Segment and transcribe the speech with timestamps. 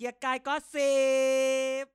[0.00, 0.94] เกียร์กายก็สิ
[1.84, 1.86] บ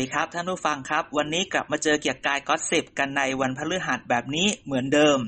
[0.00, 5.18] ดีครับท่านผู้ฟังครับ วันนี้กลับมาเจอเกียร์กายก็สิบกันในวันพฤหัสแบบนี้เหมือนเดิม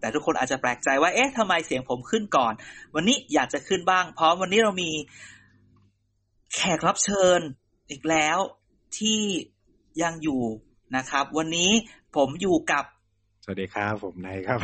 [0.00, 2.52] แต่ทุกคนอาจจะแปลกใจว่าเอ๊ะทำไมเสียงผมขึ้นก่อน
[2.94, 4.90] วันนี้อยากจะขึ้นบ้างเพราะวันนี้เรามี
[6.54, 7.40] แขกรับเชิญ
[7.90, 8.38] อีกแล้ว
[8.98, 9.20] ที่
[10.02, 10.42] ยังอยู่
[10.96, 11.70] นะครับ วันนี้
[12.16, 12.84] ผมอยู่กับ
[13.44, 14.58] สวัสดีครับ ผมนายครับ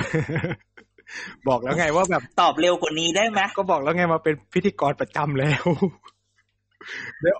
[1.48, 5.64] บอกแล้วไงว่าแบบตอบเร็วกว่านี้ได้ไหมก็บอกแล้วไงมาเป็นพิธีกรประจำแล้ว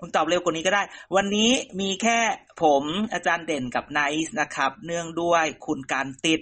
[0.01, 0.83] คุณตอบเร็วกว่านี้ก็ได้
[1.15, 1.49] วันนี้
[1.81, 2.19] มีแค่
[2.63, 6.41] ผมอาจารย์เด่นกับไนซ์นะครับ เนื่องด้วยคุณการติด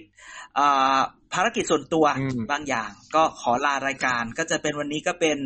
[1.32, 5.38] ภารกิจส่วนตัวอืมบางอย่าง ก็ขอลารายการก็จะเป็นวันนี้ก็เป็น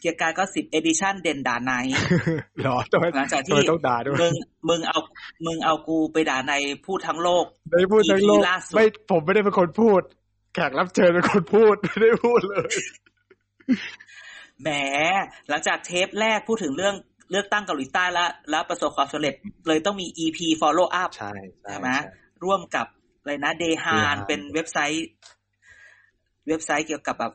[0.00, 1.94] เกียร์กายก็สิบเอดิชันเด่นด่าไนท์
[2.60, 4.34] เหรอทำไมหลังจากทำที่ไมต้องด่าด้วยมึง
[4.68, 4.98] มึงเอา
[5.46, 6.52] มึงเอากูไปด่าใน
[6.86, 10.00] พูดทั้งโลกไม่พูดทั้งโลก EP ล่าสุดไม่ผมไม่ได้เป็นคนพูด
[10.54, 12.70] แขกรับเชิญเป็นคนพูดไม่ได้พูดเลย
[14.62, 14.68] แหม
[15.48, 16.94] หลังจากเทปแรกพูดถึงเรื่อง
[17.30, 19.34] เลือกตั้งเกาหลีใต้แล้วแล้วประสบความสำเร็จ
[19.68, 22.12] เลยต้องมี EP follow up ใช่ใช่ใช่ไหมใช่
[22.44, 22.86] ร่วมกับ
[23.20, 25.06] อะไรนะเดฮาน Daehan เป็นเว็บไซต์
[26.48, 27.32] เว็บไซต์เกี่ยวกับแบบ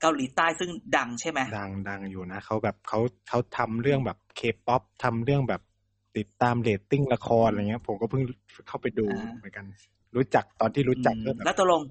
[0.00, 5.62] เกาหลีใต้ซึ่งดังใช่ไหมดังดังอยู่นะเขาแบบเขาเขาทำเรื่องแบบเคป๊อปทำเรื่องแบบ
[6.16, 8.22] ติดตามเรตติ้งละครอะไรเงี้ย ผมก็เพิ่ง
[8.68, 9.06] เข้าไปดู
[9.38, 9.64] เหมือนกัน
[10.16, 11.82] รู้จักตอนที่รู้จักอืมก็แบบแล้วตกลง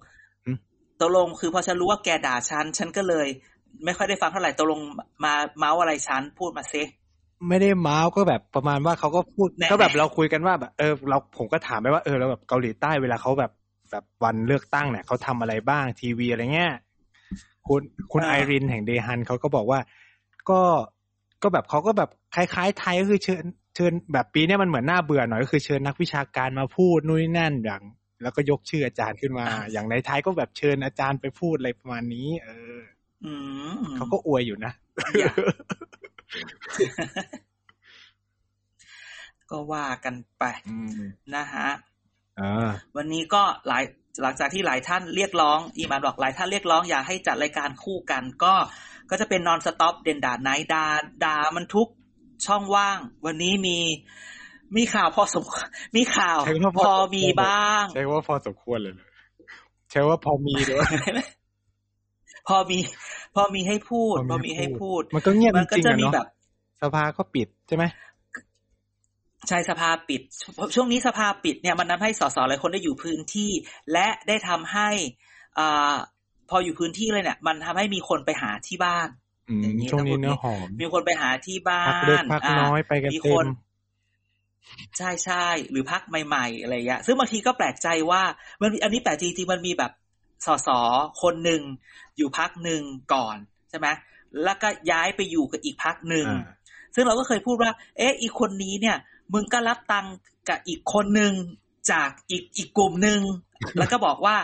[0.46, 0.58] หืม
[1.02, 3.28] ตกลงคือพอฉันรู้ว่าแกด่าฉัน ฉันก็เลย
[3.86, 4.80] ไม่ค่อยได้ฟังเท่าไหร่ตกลง
[5.24, 6.84] มาเมาส์อะไรฉันพูดมาซิ
[7.48, 13.52] ไม่ได้เมาส์ก็แบบประมาณว่าเขาก็พูดแหม่ก็แบบเราคุยกันว่าแบบเออเราผมก็ถามไปว่าเออแล้วแบบเกาหลีใต้เวลาเขาแบบ
[13.92, 16.74] แบบวันเลือกตั้งเนี่ยเขาทำอะไรบ้างทีวีอะไรเงี้ย
[17.68, 19.80] คุณคุณไอรินแห่งเดฮันเขาก็บอกว่า
[20.50, 20.62] ก็
[21.44, 23.44] ก็แบบเขาก็แบบคล้ายๆไทยก็คือเชิญ
[23.76, 27.82] เชิญแบบปีเนี้ยมันเหมือนหน้าเบื่อหน่อยก็คือเชิญนักวิชาการมาพูดนู่นนนั่นอย่าง
[28.22, 33.01] แล้วก็ยกชื่ออาจารย์ขึ้นมา อย่างในไทยก็แบบเชิญอาจารย์ไปพูดอะไรประมาณนี้ เอออืม
[33.96, 34.72] เขาก็อวยอยู่นะ
[35.20, 35.34] อย่า
[39.50, 40.90] ก็ว่ากันไปอืม
[41.36, 41.70] นะฮะ
[42.40, 43.84] อ่าวันนี้ก็หลาย
[44.22, 48.54] หลังจากที่หลายท่านเรียกร้อง อีมานบอกหลายท่านเรียกร้องอยากให้จัดรายการคู่กัน ก็
[49.10, 50.86] ก็จะเป็น non-stop day and night ดา
[51.26, 51.88] ดามันทุก
[52.46, 53.78] ช่องว่าง วันนี้มี
[54.76, 59.08] มีข่าวพอสมควรมีข่าวใช้คำว่าพอมีบ้าง ใช้ว่าพอสมควรเลยเลย
[59.92, 61.41] ใช้ว่าพอมีด้วยพ
[62.56, 62.80] อมี
[63.36, 66.28] พอมีให้พูด พอมีให้พูด มันก็เงียบมันก็จริงๆจะอะมีเนาะแบบ
[66.82, 67.84] สภาก็ปิดใช่ไหม
[69.48, 70.22] ใช่สภาปิด
[70.76, 73.52] ช่วงนี้สภาปิดเนี่ยมันทำให้สสหลายคนได้อยู่พื้นที่
[73.92, 74.90] และได้ทำให้
[75.60, 75.96] อ่า
[76.50, 79.08] พออยู่พื้นที่เลยเนี่ย มันทำให้มีคนไปหาที่บ้าน
[79.50, 83.46] อืมอย่างนี้ช่วงนี้ต้องพูดเนื้อหอมมีคนไปหาที่บ้าพักเล็กนพักอ่าน้อยไปกันมีเต็คมน
[84.98, 88.22] ใช่ใช่หรือพักใหม่ ๆ อะไรอย่างเงี้ยซึ่งบางทีก็แปลกใจว่า
[88.62, 89.92] มันมีอันนี้แปลกจริงๆมันมีแบบ
[90.46, 90.70] สส
[91.22, 91.62] คนหนึ่ง
[92.18, 92.82] อยู่พักหนึ่ง
[93.14, 93.38] ก่อน
[93.70, 93.88] ใช่ไหม
[94.44, 96.44] แล้วก็ย้ายไปอยู่กับอีกพักหนึ่งอ่า
[96.96, 98.98] ซึ่งเราก็เคยพูดว่า เอ๊ะ อีกคนนี้เนี่ย
[99.34, 100.16] มึงก็รับตังค์
[100.50, 101.34] กับอีกคนหนึ่ง
[101.92, 103.22] จากอีกอีกกลุ่มหนึ่ง
[103.78, 104.38] แล้วก็บอกว่า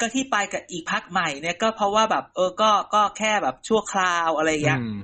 [0.00, 4.98] ก็ที่ไปกับอีกพักใหม่เนี่ยก็เพราะว่าแบบ เออก็ก็แค่แบบชั่วคราวอะไรอย่างเงี้ยอืม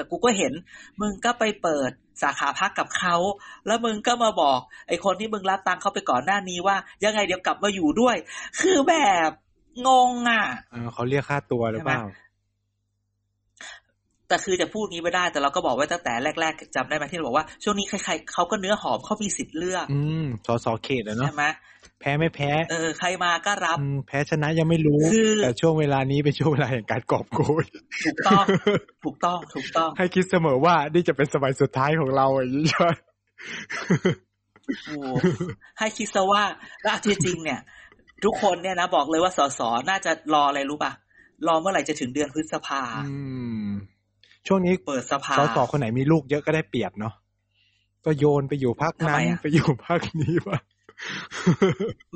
[0.00, 0.52] แต่กูก็เห็น
[1.00, 1.90] มึงก็ไปเปิด
[2.22, 3.16] สาขาพักกับเขา
[3.66, 8.16] แล้วมึงก็มาบอก ไอ้คนที่มึงรับตังค์เขาไปก่อนหน้านี้ว่า ยังไงเดี๋ยวกลับมาอยู่ด้วย
[8.60, 8.96] คือแบ
[9.28, 9.30] บ
[9.86, 12.02] งงอะเออเขาเรียกค่าตัวหรือเปล่า
[14.28, 21.46] แต่คือจะพูดงี้ไม่ได้ แต่เราก็บอกไว้ตั้งแต่แรก ๆจำได้ไหมที่เราบอกว่าช่วงนี้ใครๆเขาก็เนื้อหอมเขามีสิทธิ์เลือก อืมสสเขตอะเนาะใช่ไหม
[22.00, 27.64] แพ้ไม่แพ้ เออ ใครมาก็รับอืมแพ้ชนะยังไม่รู้คือแต่ช่วงเวลานี้เป็นช่วงเวลาแห่งการกอบโกย
[28.04, 28.44] ถูกต้อง
[29.04, 32.88] ถูกต้อง ถูกต้อง ให้คิดเสมอว่านี่จะเป็นสมัยสุดท้ายของเราอย่างนี้ใช่ไหม
[34.86, 34.98] โอ้
[35.78, 36.42] ให้คิดซะว่า
[36.82, 37.60] แล้วที่จริงเนี่ย
[38.24, 39.60] ทุกคนเนี่ยนะบอกเลยว่าสส
[39.90, 40.92] น่าจะรออะไรรู้ป่ะ
[41.46, 43.18] รอเมื่อไหร่จะถึงเดือนพฤษภาอื
[43.64, 43.68] ม
[44.46, 47.14] ช่วงนี้เปิดสภาสสคนไหนมีลูกเยอะก็ได้เปรียบเนาะ
[48.04, 50.58] ก็โยนไปอยู่พักทำไมนั้นอะไปอยู่พักนี้ป่ะ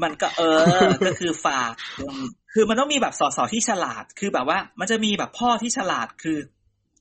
[0.03, 2.23] มันก็เออ ก็คือฝากอืม
[2.55, 6.39] คือมันต้องมีแบบสสที่ฉลาด คือแบบว่า มันจะมีแบบพ่อที่ฉลาด คือ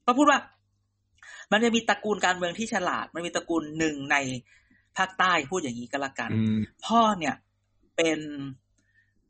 [0.06, 0.40] ก็พูดว่า
[1.52, 4.18] มันจะมีตระกูลการเมืองที่ฉลาด มันมีตระกูลหนึ่งใน
[4.98, 7.36] ภาคใต้พูดอย่างนี้ก็แล้วกันอืมพ่อเนี่ย
[7.96, 8.20] เป็น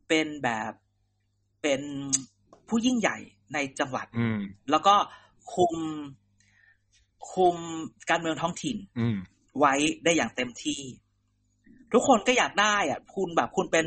[0.08, 0.72] เป็นแบบ
[1.62, 1.82] เป็น
[2.70, 3.18] ผู้ยิ่งใหญ่
[3.54, 4.40] ในจังหวัดอืม
[4.72, 4.96] แล้วก็
[5.54, 5.76] คุม
[7.34, 7.56] คุม
[8.10, 9.18] การเมืองท้องถิ่นอืม
[9.60, 9.74] ไว้
[10.04, 10.80] ได้อย่างเต็มที่
[11.94, 13.86] ทุกคนก็อยากได้อะ คุณแบบคุณเป็น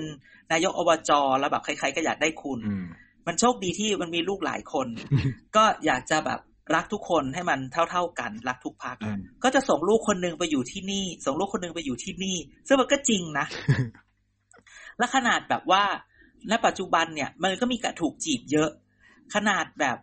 [0.52, 1.10] นายกอบจ
[1.40, 2.86] แล้วแบบใครๆก็อยากได้คุณอืม
[3.26, 4.86] มันโชคดีที่มันมีลูกหลายคน
[5.56, 6.40] ก็อยากจะแบบ
[6.74, 12.36] รักทุกคนให้มันเท่า ๆกัน รักทุกพักอืมก็จะส่งลูกคนหนึงไปอยู่ที่นี่ ส่งลูกคนหนึงไปอยู่ที่นี่
[12.66, 13.46] ซึ่งมันก็จริงนะ
[14.98, 15.82] และขนาดแบบว่า
[16.50, 18.70] ณปัจจุบันเนี่ย มันก็มีการถูกจีบเยอะ
[19.34, 19.96] ขนาดแบบ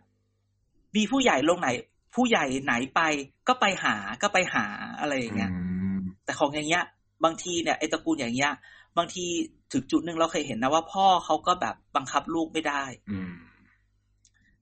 [0.96, 1.68] มีผู้ใหญ่ลงไหน
[2.14, 3.00] ผู้ใหญ่ไหนไป
[3.48, 4.64] ก็ไปหาก็ไปหา
[5.00, 5.58] อะไรอย่างเงี้ยอื
[5.96, 6.84] มแต่ของอย่างเงี้ย
[7.24, 8.52] บางทีเนี่ยไอ้ตระกูลอย่างเงี้ย
[8.98, 9.24] บางที
[9.72, 13.32] ถึงจุดหนึ่งเราเคยเห็นนะว่าพ่อเขาก็แบบบังคับลูกไม่ได้ อืม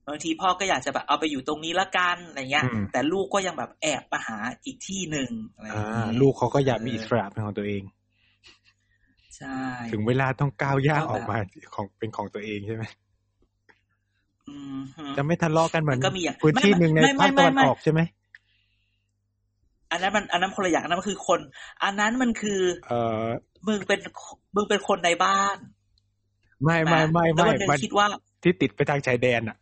[0.07, 7.83] บางทีพ่อก็อยากจะแบบเอาไปอยู่ตรงนี้ละกันอะไรเงี้ยอืมแต่ลูกก็ยังแบบแอบมาหาอีกที่หนึ่งอะไรอย่างอ่าเงี้ยลูกเขาก็อยากมีอิสระเป็นของตัวเอง
[9.37, 9.61] ใช่
[9.91, 11.37] ถึงเวลาต้องก้าวย่างก็แบบออกมา
[11.75, 12.83] ของเป็นของตัวเองใช่ไหม
[14.49, 18.01] อืมฮึจะไม่ทะเลาะกันเหมือนมันก็มีอย่างพื้นที่ไม่หนึ่งในไม่ไม่ภาคตะวันไม่ออกใช่ไหม
[19.93, 21.39] อันนั้นมันอันนั้นคนละอย่างอันนั้นมันคือคน
[21.83, 23.27] อันนั้นมันคือ เอ่อ
[23.67, 23.99] มึงเป็น
[24.55, 25.57] มึงเป็นคนในบ้าน
[26.63, 28.05] ไม่ไม่ไม่แล้วไม่วันหนึ่งมันคิดว่า
[28.43, 29.57] ที่ติดไปทางชายแดนอะ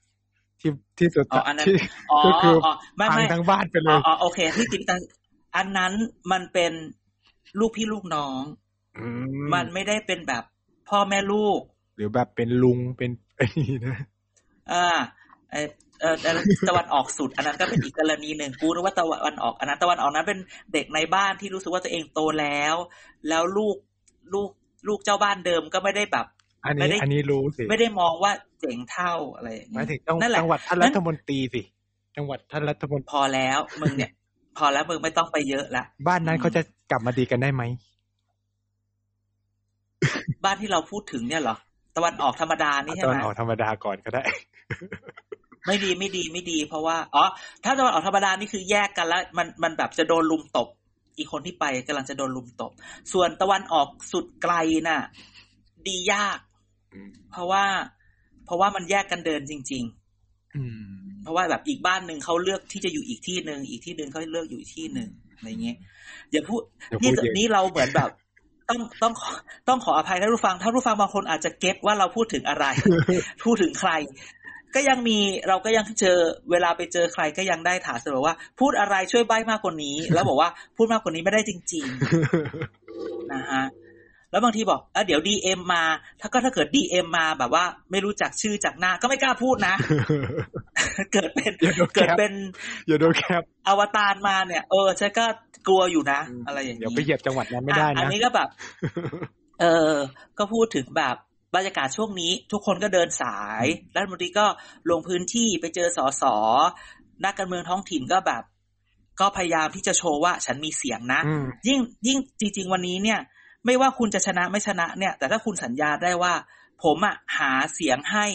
[0.60, 1.76] ที่ที่สุดอ๋ออันนั้นที่
[2.12, 5.02] อ๋อก็คือออไม่พังไม่ทั้งบ้านไปเลอ๋อยอ๋อโอเค ที่ติดตัง
[5.56, 5.94] อันนั้น
[6.32, 6.72] มันเป็น
[7.60, 8.42] ลูกพี่ลูกน้อง
[8.98, 9.08] อื
[9.54, 10.44] มันไม่ได้เป็นแบบ
[10.90, 11.60] พ่อแม่ลูก
[11.96, 13.98] หรือแบบเป็นลุงเป็นไอ้นี่นะ
[14.72, 14.86] อ่า
[15.52, 15.68] เออ
[16.02, 20.40] เอออันนั้นตะวันออกสุด อันนั้นก็เป็นอีกกรณีหนึ่งกูนึกว่าตะวันออก อันนั้นตะวันออกนั้นเป็น
[20.74, 22.76] เด็กในบ้านที่รู้สึกว่าตัวเองโตแล้ว
[23.30, 23.76] แล้วลูก
[24.34, 24.50] ลูก
[24.88, 26.26] ลูกเจ้าบ้านเดิมก็ไม่ได้แบบ
[26.66, 31.62] อันไม่นี้ได้อันนี้รู้สิไม่ได้มองว่าเจ๋งเท่าอะไรอย่างหมายเงี้ยถึงจังนั่นแหละจังหวัดท่านนั่รันฐมนตรีสิ
[32.18, 34.12] จังหวัดท่านรัฐมนตรีพอแล้วมึงเนี่ย
[34.58, 36.62] พอแล้วมึงไม่ต้องไปเยอะละบ้านนั้นอืมเขาจะ
[36.92, 37.64] กลับมาดีกันได้ไหม
[40.46, 41.56] บ้านที่เราพูดถึงเนี่ยเหรอ
[41.96, 44.24] ตะวันออกธรรมดานี่ใช่ตอไหนมออกธรรมดาก่อนก็ได้
[45.68, 47.24] ไม่ดีไม่ดีไม่ดี เพราะว่าอ๋อ
[47.64, 50.68] ถ้าตะวันออกธรรมดานี่คือแยกกันแล้ว มันมันแบบจะโดนลุมตบ
[51.18, 52.72] อีกคนที่ไปกำลังจะโดนลุมตบ
[53.14, 54.54] ส่วนตะวันออกสุดไกล
[54.88, 55.00] น่ะ
[55.88, 56.40] ดียาก
[56.94, 57.66] อืมเพราะว่า
[58.46, 59.84] เพราะว่ามันแยกกันเดินจริง
[60.56, 65.78] อืมๆเพราะว่าแบบอีกบ้านหนึ่งเขาเลือกที่จะอยู่อีกที่หนึ่งอีกที่หนึ่งเขาเลือกอยู่อีกที่หนึ่งอะไรเงี้ย
[66.32, 66.62] อย่าพูด
[67.00, 68.10] เดี๋ยวนี่พูดเยอะนี่เราเหมือนแบบ
[68.70, 69.32] ต้องต้องขอ
[69.68, 72.66] ต้องขออภัยท่านผู้ฟังท่านผู้ฟังบางคนอาจจะเก็ตว่าเราพูดถึงอะไร
[73.44, 73.92] พูดถึงใคร
[74.76, 76.18] ก็ยังมีเราก็ยังเจอ
[76.52, 81.86] เวลาไปเจอใครก็ยังได้ถามเสมอว่า พูดอะไรช่วยใบ้มากกว่านี้ แล้วบอกว่าพูดมากกว่านี้ไม่ได้จริง
[82.60, 83.66] ๆ นะฮะ
[84.32, 85.84] แล้วบางทีบอกเออเดี๋ยว DM มา
[86.20, 89.76] ถ้าก็ถ้าเกิด DM มาแบบว่า ไม่รู้จักชื่อจากหน้า ก็ไม่กล้าพูดนะ
[91.14, 92.34] เกิดเป็นอย่าโดนแคปเกิดเป็น
[92.88, 95.26] อย่าโดน cap อวตารมาเนี่ย เออฉันก็
[95.68, 98.50] กลัวอยู่นะ อะไรอย่างเดี๋ยวนี้ไปเหยียบจังหวัดนั้นไม่ได้อะอันะนนี้ก็แบบ
[99.62, 99.96] เออ
[100.38, 101.16] ก็พูดถึงแบบ
[101.56, 103.66] บรรยากาศช่วงนี้ทุกคนก็เดินสาย
[103.96, 104.46] รัฐมนตรีก็
[104.90, 106.36] ลงพื้นที่ไปเจอสอสอ
[107.26, 108.44] นักการเมืองท้องถิ่นก็แบบ
[109.20, 113.20] ก็พยายามที่จะโชว์ว่าฉันมีเสียงนะอืมยิ่งยิ่งจริง ๆ วันนี้เนี่ย
[113.66, 116.34] ไม่ว่าคุณจะชนะไม่ชนะเนี่ย แต่ถ้าคุณสัญญาได้ว่า
[116.84, 118.26] ผมอะหาเสียงให้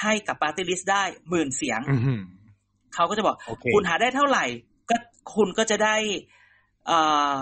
[0.00, 2.20] ให้กับปาร์ตี้ลิสต์ได้หมื่นเสียงอืม
[2.94, 4.44] เขาก็จะบอกโอเคคุณหาได้เท่าไหร่
[4.90, 4.96] ก็
[5.34, 5.96] คุณก็จะได้
[6.86, 7.00] เอ่
[7.38, 7.40] อ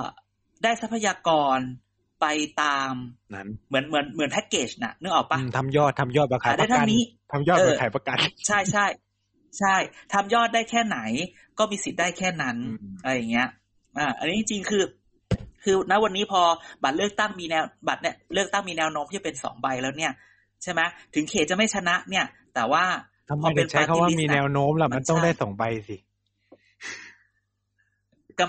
[0.62, 1.58] ได้ทรัพยากร
[2.24, 2.28] ไป
[2.62, 2.92] ตาม
[3.34, 8.86] นั้นเหมือนเหมือนเหมือนแพ็กเกจน่ะนึกออกปะอืมทำยอดทำยอดมาขายหาปได้ระกันเท่านี้ทำยอดเออมาขายประกัน ใช่ใช่
[9.58, 9.74] ใช่
[10.12, 10.98] ทำยอดได้แค่ไหน
[11.58, 13.48] ก็มีสิทธิ์ได้แค่นั้นอืมอะไรอย่างเงี้ย
[13.98, 14.84] อ่า อันนี้จริงๆคือ
[15.62, 16.42] คือณวันนี้พอ
[16.82, 20.12] บัตรเลือกตั้งมีแนวบัตรเนี่ยเลือกตั้งมีแนวโน้มที่จะเป็นสองใบแล้วเนี่ย
[20.62, 20.80] ใช่ไหม
[21.14, 22.84] ถึงเขตจะไม่ชนะเนี่ย แต่ว่า
[23.28, 26.13] ทำไมพอถึงใช้คาว่ามีแนวโน้มล่ะมัมันนต้องใช่ได้สองใบสิกำ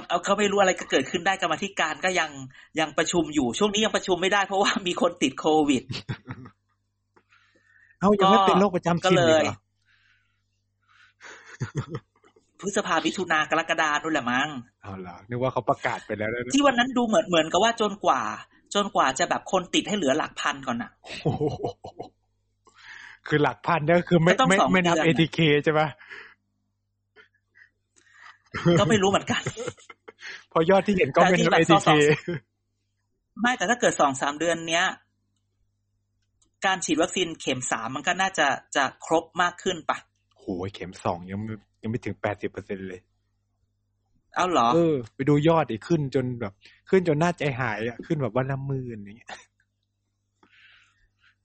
[0.07, 2.29] เอาเขาไม่รู้อะไรก็เกิดขึ้นได้กรรมาธิการก็ยัง
[2.79, 5.83] ยังประชุมอยู่ ช่วงนี้ยังประชุมไม่ได้เพราะว่ามีคนติดโควิด
[7.99, 9.57] เอายังไม่ก็เป็นโรคประจำก็ถิ่นเลเลยยเหรอ
[12.59, 14.49] พฤษภามิถุนากรกฎานู่นแหละมั้ง
[14.83, 18.21] เอาเหรอนึกว่าเขาประกาศไปแล้วนะที่วันนั้นดูเหมือนเหมือนกับว่าจนกว่า
[18.75, 20.91] จนกว่าจะแบบคนติดให้เหลือหลักพันก่อนอะ
[21.23, 21.45] โอ้โห
[23.27, 25.87] คือหลักพันเนี่ยคือไม่ก็ต้องไม่สองไม่นับเดือนเอน่ะทีเคใช่ปะ
[28.79, 29.41] ก็ไม่รู้เหมือนกัน
[30.49, 31.97] เพอยอดที่เห็นก็เป็นแต่ที่แบบเอทีเคสอง
[33.41, 34.85] ไม่แต่ถ้าเกิดสองสามเดือนเนี้ย
[36.65, 39.97] การฉีดวัคซีนเข็มสามมันก็น่าจะจะครบมากขึ้นปะ
[40.39, 42.99] โหยเข็มสองยังไม่ยังไม่ถึงแปดสิบเปอร์เซ็นเลย
[44.35, 46.53] เอาเหรอเออไปดูยอดอีกขึ้นจนแบบ
[46.89, 49.31] ขึ้นจนน่าใจหายอะขึ้นแบบวันละหมื่นอย่างเงี้ย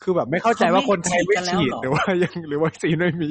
[0.02, 3.30] คือแบบไม่เข้าใจว่าคนไทยไม่ฉีดหรือว่ายังหรือวัคซีนไม่มี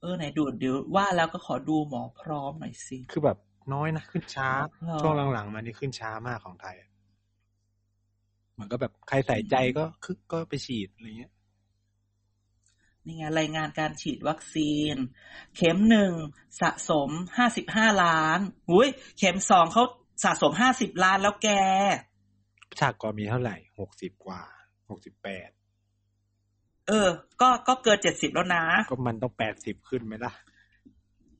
[0.00, 3.38] เออไหนดูเดี๋ยวว่าแล้วก็ขอดูหมอพร้อมหน่อยสิคือแบบ
[3.72, 4.50] น้อยนะขึ้นช้า
[4.86, 6.90] หรอช่วงหลังๆมานี่ขึ้นช้ามากของไทยอะ
[8.52, 11.32] เหมือนก็แบบใครใส่ใจก็คือก็ไปฉีดอะไรเงี้ย
[13.06, 14.94] นี่ไงรายงานการฉีดวัคซีน
[15.56, 16.12] เข็มหนึ่ง
[16.60, 18.38] สะสมห้าสิบห้าล้าน
[18.70, 18.88] อุ้ย
[19.18, 19.84] เข็มสองเขา
[20.24, 21.48] สะสมห้าสิบล้านแล้วแก
[22.70, 24.42] ประชากรมีเท่าไหร่หกสิบกว่า
[24.90, 25.50] หกสิบแปด
[26.90, 27.08] เออ
[27.40, 30.32] ก็ก็เกินเจ็ดสิบแล้วนะ ก็มันต้องแปดสิบขึ้นไหมล่ะ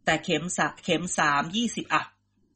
[0.05, 2.03] แต่เข็มสามเข็มสามยี่สิบอะ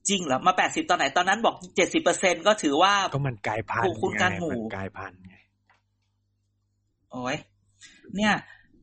[0.09, 5.37] จริงเหรอ มาแปดสิบตอนไหน ตอนนั้นบอกเจ็ดสิบเปอร์เซ็นก็ถือว่า ก็มันกลายพันภูธุ์มิคุ้มกันหมู่ไงมันกลายพันธุ์ไง
[7.13, 7.37] โอ้ย
[8.17, 8.35] เนี่ย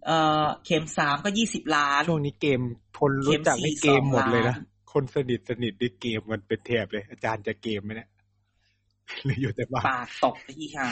[0.06, 2.60] เอ่อเข็มสามก็ยี่สิบล้าน ช่วงนี้เกม
[3.00, 8.10] คนรู้จักเข็มสี่ไม่เกมหมดเลยนะสองล้านคนสนิทสนิทด้วยเกมมันเป็นแถบเลย อาจารย์จะเกมไหมเนี่ย
[9.24, 10.88] หรืออยู่แต่บ้านปากตกไปที่ห่า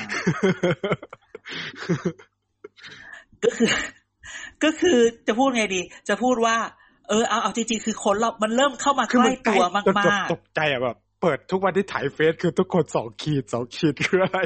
[3.43, 3.69] ก็คือ
[4.63, 6.57] ก็คือจะพูดไงดี จะพูดว่า
[7.09, 14.39] เออเอาเอาจริงๆคือคนเรา มันเริ่มเข้ามาคือใกมัล้นใกล้ตัวจนแบบมากตกใจอะแบบเปิดทุกวันที่ถ่ายเฟซคือทุกคนสองขีดสองขีดคืออะไร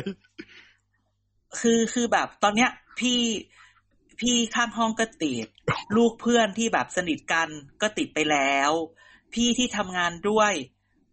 [0.79, 2.69] ๆคือคือแบบตอนเนี้ย
[2.99, 3.19] พี่
[4.19, 5.47] พี่ข้างห้องก็ติด
[5.95, 7.49] ลูกเพื่อนที่แบบสนิทกัน
[7.81, 8.71] ก็ติดไปแล้ว
[9.33, 10.53] พี่ที่ทำงานด้วย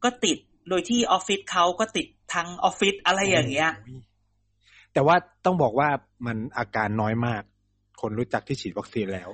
[0.04, 3.70] ก็ติดโดยที่ออฟฟิศเขาก็ติดทั้งออฟฟิศอะไรอย่างเงี้ย
[4.92, 5.88] แต่ว่าต้องบอกว่า
[6.26, 7.42] มันอาการน้อยมาก
[8.00, 9.30] คนรู้จักที่ฉีดวัคซีนแล้ว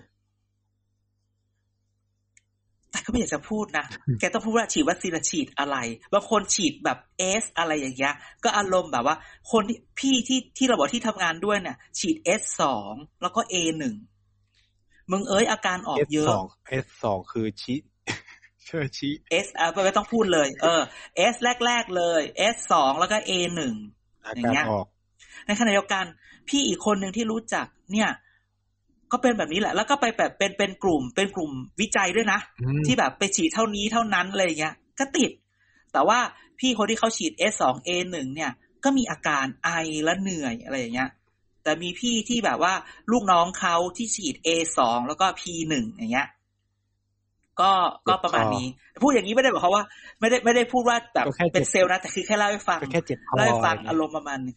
[2.91, 3.87] แต่ก็ไม่อยากจะพูดนะ
[4.21, 5.77] แกต้องพูดว่าฉีดวัคซีนอะฉีดอะไร
[6.13, 9.17] บางคนฉีดแบบเอสอะไรอย่างเงี้ย ก็อารมณ์แบบว่า
[9.53, 12.93] คนที่พี่ที่ที่เราบอกที่ทำงานด้วยเนี่ยฉีดเอสสอง
[13.23, 13.95] แล้วก็เอหนึ่ง
[15.11, 16.47] มึงเอ้ยอาการออก S เยสอะอง
[16.85, 17.75] S สองคือชิ
[18.65, 20.83] เชื่อชิเอสอะไม่ต้องพูดเลย เออ
[21.17, 21.35] เอส
[21.67, 23.75] แรก ๆ เลยเอสสองแล้วก็เอหนึ่ง
[24.25, 24.87] อาอย่างการเงี้ยออก
[25.47, 26.05] ในขณะเดียวกัน
[26.49, 28.11] พี่อีกคนหนึ่งที่รู้จัก เนี่ย
[29.13, 35.31] ก็เป็นแบบนี้แหละ แล้วก็ไปแบบเป็นเป็นกลุ่ม เป็นกลุ่มวิจัยด้วยนะอืมที่แบบไปฉีดเท่านี้เท่านั้นอะไรอย่างเงี้ย ก็ติด
[35.93, 36.19] แต่ว่า
[36.59, 38.53] พี่คนที่เขาฉีด S2A1 เนี่ย
[38.85, 39.71] ก็มีอาการไอ
[40.05, 41.11] และเหนื่อยอะไรอย่างเงี้ย
[41.63, 42.75] แต่มีพี่ที่แบบว่า
[43.13, 46.29] ลูกน้องเขาที่ฉีด A2 แล้วก็ P1 อย่างเงี้ย
[47.61, 47.73] ก็
[48.09, 48.67] ก็ประมาณนี้
[49.03, 49.85] พูดอย่างนี้ไม่ได้บอกเขามว่า
[50.21, 54.57] ไม่ได้ไม่ได้พูดว่าแบบก็แค่เป็นเจ็บเซลล์นะ แต่คือแค่เล่าให้ฟังก็แค่เจ็บคอเล่าให้ฟังอะไรอารมณ์ประมาณนึง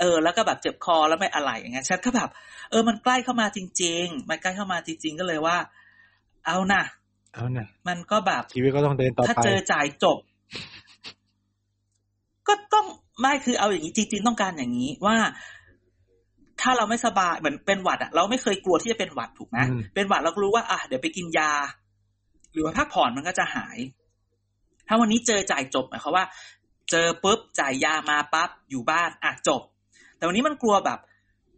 [0.00, 2.28] เออ แล้วก็แบบเจ็บคอแล้วไม่อะไรอย่างเงี้ยฉันก็แบบ
[2.70, 5.56] เออ มันใกล้เข้ามาจริง ๆ มันใกล้เข้ามาจริง ๆ ก็เลยว่า
[6.46, 6.82] เอานะ
[7.34, 10.18] เอาน่ะมันก็แบบชีวิตก็ต้องเดินต่อถ้าไปเจอจ่ายจบ
[12.48, 12.86] ก็ต้อง
[13.20, 15.16] ไม่คือเอาอย่างนี้จริง ๆ ต้องการอย่างนี้ว่า
[16.60, 21.52] ถ้าเราไม่สบายเหมือนเป็นหวัดอะเราไม่เคยกลัวที่จะเป็นหวัดถูกไหมอืมเป็นหวัดเราก็รู้ว่าอะเดี๋ยวไปกินยา
[22.52, 23.78] หรือว่าพักผ่อนมันก็จะหาย
[24.88, 26.24] ถ้าวันนี้เจอจ่ายจบหมายความว่า
[26.90, 29.62] เจอปุ๊บจ่ายยามาปั๊บอยู่บ้านอะจบ
[30.18, 30.98] แต่วันนี้มันกลัวแบบ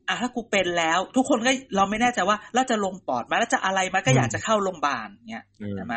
[0.08, 5.94] อะถ้ากูเป็นแล้ว ทุกคนก็เราไม่แน่ใจว่าเราจะลงปอดไหมแล้วจะอะไรไหมก็อยากจะเข้าโรงพยาบาลเนี่ยเออใช่ไหม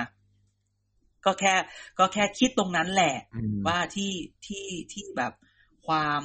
[1.26, 1.54] ก็แค่
[2.00, 4.12] ก็แค่คิดตรงนั้นแหละอืมว่าที่
[4.46, 5.34] ที่ที่แบบ
[5.88, 6.24] ความ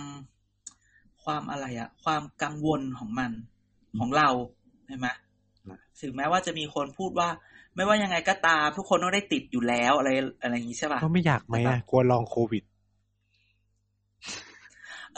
[1.25, 3.30] ความอะไรอะความกังวลของมัน
[3.99, 4.28] ของเรา
[4.87, 5.07] ใช่ไหม
[6.00, 7.28] ถึงแม้ว่าจะมีคนพูดว่า
[7.75, 10.11] ไม่ว่ายังไงก็ตาม ทุกคนต้องได้ติดอยู่แล้วอะไร
[10.42, 12.62] อะไรอย่างนี้ใช่ป่ะก็ไม่อยากไหมอะกลัวลองโควิด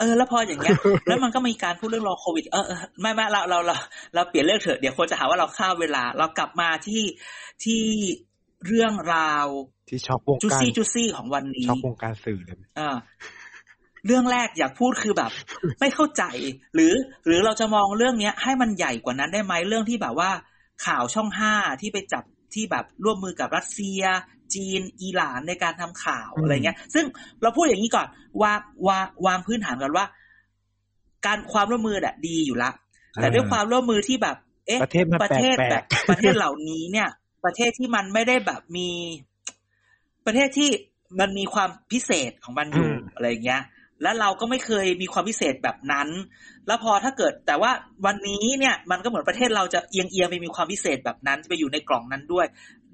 [0.01, 0.77] เออแล้วพออย่างเงี้ย
[1.07, 3.75] แล้วมันก็มีการพูดเรื่องรองโควิดเออเออไม่ไม่เราเราเรา
[4.15, 7.03] เราเปลี่ยนเรื่องเถอะเดี๋ยวคนจะหาว่าเราฆ่าเวลา เรากลับมาที่
[7.63, 7.81] ที่
[8.67, 9.47] เรื่องราว
[9.89, 12.97] ที่ช็อกวงจุการซี่จุซี่ของวันนี้ช็อกวงการสื่อเลยอ่า
[14.05, 15.31] เรื่องแรกอยากพูดคือแบบ
[15.79, 16.23] ไม่เข้าใจ
[16.75, 16.93] หรือ
[17.25, 20.31] หรือเราจะมองเรื่องเนี้ย ให้มันใหญ่กว่านั้นได้ไหมเรื่องที่แบบว่า
[20.85, 24.01] ข่าวช่องห้าที่ไปจับ ที่แบบร่วมมือกับรัสเซีย
[24.55, 27.05] จีน อิหร่านในการทำข่าวอืมอะไรเงี้ย ซึ่ง
[27.41, 28.07] เราพูดอย่างนี้ก่อน
[28.43, 30.05] วางวางวางพื้นฐานกันว่า
[31.25, 32.71] การความร่วมมือน่ะดีอยู่ละ
[33.15, 37.09] แต่ด้วยความร่วมมือที่แบบ เอ๊ะประเทศมันประเทศแปลแบกบๆประเทศเหล่านี้เนี่ย
[37.45, 38.89] ประเทศที่มันไม่ได้แบบมี
[40.25, 40.69] ประเทศที่
[41.19, 43.61] มันมีความพิเศษของมันอยู่อืมอะไรอย่างเงี้ย
[44.01, 46.07] แล้วเราก็ไม่เคยมีความพิเศษแบบนั้น
[46.67, 47.71] แล้วพอถ้าเกิดแต่ว่า
[48.05, 52.45] วันนี้เนี่ยมันก็เหมือนประเทศเราจะเอียงเอียงไปมีความพิเศษแบบนั้นจะไปอยู่ในกล่องนั้นด้วย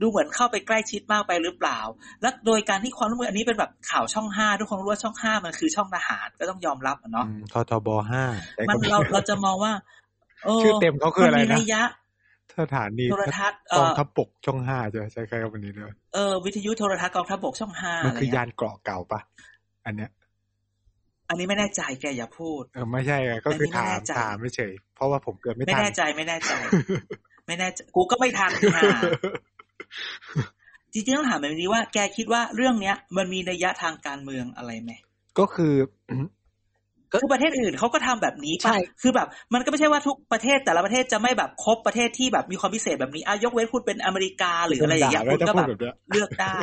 [0.02, 1.80] ดูเหมือนเข้าไปใกล้ชิดมากไปหรือเปล่า
[2.22, 8.24] และโดยการที่ความร่วมมืออันนี้เป็นแบบข่าวช่องห้าทุกคนรู้ว่าช่องห้ามันคือช่องทหารก็ต้องยอมรับอะเนาะอืมททบห้า
[8.56, 9.74] แต่มันก็เราเราจะมองว่า
[10.46, 11.84] เออชื่อเต็มเขาคืออะไรมันมีนะนัยยะ
[12.60, 19.20] สถานีโทรทัศน์เอ่กอองทัพบกช่องห้าจะใช้ใครกับวันนี้เลยเออวิทยุโทรทัศน์กองทัพบกช่องห้ามันอะไรคือเงี้ยายนเกราะเก่าปะ
[19.86, 20.10] อันเนี้ย
[21.29, 26.53] อันนี้ไม่แน่ใจแกอย่าพูด เออไม่ใช่ไงก็คืออันนี้ไม่ถาแน่มใจถามไม่เฉยเพราะว่าผมเกิดไม่ไม่ทันแน่ใจไม่แน่ใจ
[27.48, 28.89] ไม่แน่ใจกูก็ไม่ทันค่ะ
[30.93, 34.91] จริงๆต้องถามแบบนี้ว่าแกคิดว่าเรื่องเนี้ย มันมีนัยยะทางการเมืองอะไรไหม
[35.39, 35.74] ก็คือ
[36.10, 36.27] อืม
[37.22, 46.60] คือประเทศอื่นเขาก็ทำแบบนี้ปะใช่คือแบบ มันก็ไม่ใช่ว่าทุกประเทศแต่ละประเทศจะไม่แบบครบประเทศที่แบบมีความพิเศษแบบนี้อะยกเว้นพูดเป็นอเมริกาหรืออะไรอย่างเงี้ยด่าคุณถ้าก็พูแบดบแบบเนี้ยเลือกได้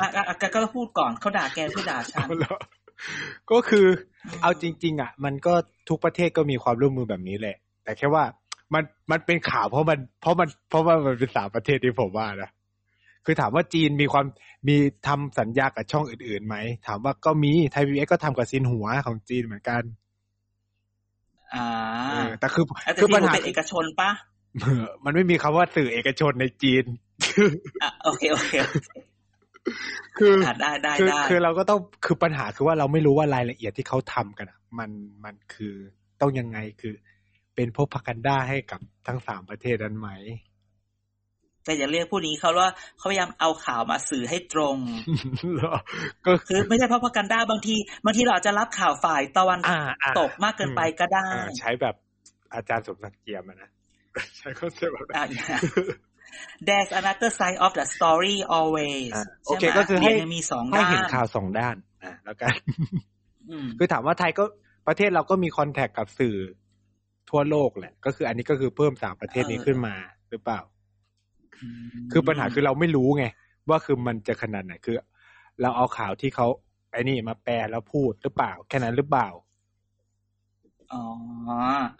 [0.00, 2.56] อะอะอะแกก็พูดก่อนเขาด่าแกช่วยด่าฉันเอาแล้ว
[3.50, 3.86] ก็คือ
[4.42, 5.54] เอาจริง ๆ อะ มันก็
[5.88, 8.24] ทุกประเทศก็มีความร่วมมือแบบนี้แหละ แต่แค่ว่า
[8.74, 12.50] มันมันเป็นข่าวเพราะมัน เพราะมันเพราะว่ามันเป็นสามประเทศที่ผมว่านะ
[13.24, 14.26] คือถามว่าจีนมีความ
[14.68, 16.56] มีทำสัญญากับช่องอื่นๆไหม
[16.86, 19.82] ถามว่าก็มีไทยพีบีก็ทำกับซินหัวของจีนเหมือนกัน
[21.54, 21.66] อ่า
[22.10, 24.10] เออแต่คือแต่คือที่ปัญหนูหาเป็นเอกชนปะ
[24.62, 26.84] เออมันไม่มีคำว่าสื่อเอกชนในจีน
[27.82, 29.70] อะโอเคโอเคโอเค
[30.18, 34.90] คืออะได้ได้คือได้คือเราก็ต้องคือปัญหาคือว่าเราไม่รู้ว่ารายละเอียดที่เขาทำกันอะ มัน
[35.24, 35.74] มันคือ
[36.20, 36.94] ต้องยังไงคือ
[37.54, 40.10] เป็นพวกพักันด้าให้กับทั้งสามประเทศนั้นไหม
[41.64, 44.76] แต่อย่าเรียกผู้นี้เขาว่าเขาพยายามเอาข่าวมาสื่อให้ตรง
[45.54, 45.74] เหรอ
[46.26, 51.94] ก็คือไม่ใช่ propaganda บางทีบางทีเราอาจจะรับข่าวฝ่ายตะวันอ่าอ่าตกมากเกินไปก็ได้อ่าใช้แบบ
[52.54, 53.70] อาจารย์สมศักดิ์เจียมอะนะ
[54.38, 55.48] ใช้ concept แบบนั้นอะอย่าง
[56.68, 62.54] There's another side of the story always อ่าโอใช่เคไหมก็คือให้เรียนยังมีสองให้ด้านเห็นข่าวสองด้านอ่าแล้วกัน
[63.50, 64.44] อืมคือถามว่าไทยก็
[64.86, 66.36] ประเทศเราก็มี contact กับสื่อ
[67.30, 69.94] ทั่วโลกแหละ ก็คืออันนี้ก็คือเพิ่มสามประเทศนี้ขึ้นมา
[70.30, 70.60] หรือเปล่า
[72.12, 73.24] คือปัญหาคือเราไม่รู้ไง
[73.68, 74.96] ว่าคือมันจะขนาดไหนคือ
[75.62, 76.46] เราเอาข่าวที่เขา
[76.90, 79.28] ไอ้นี่มาแปลแล้วพูดหรือเปล่า แค่นั้นหรือเปล่า
[80.92, 81.04] อ๋อ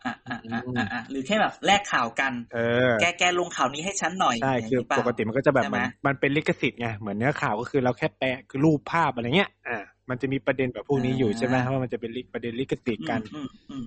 [0.05, 2.59] อะอะอะอะอะหรือแค่แบบแลกข่าวกัน เอ
[2.91, 9.79] อ แกแกลงข่าวนี้ให้ฉันหน่อย ใช่ย่างคือนี้เปล่าปกติมันก็จะแบบใช่เหไหมมือนมันเป็นลิขสิทธิ์ไง เหมือนเนื้อข่าวก็คือเราแค่แปลคือรูปภาพอะไรเงี้ย อ่า
[10.11, 13.85] มันจะมีประเด็นแบบพวกนี้อยู่ใช่ไหมว่ามันจะเป็นลิขประเด็นลิขสิทธิ์กันอืมอืม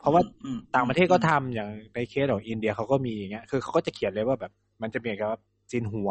[0.00, 5.40] เพราะว่าอืมต่างประเทศก็ทำอย่างในเคสของอินเดียเขาก็มีอย่างเงี้ย คือเขาก็จะเขียนเลยว่าแบบ มันจะมีกับว่า
[5.70, 6.10] จินหัว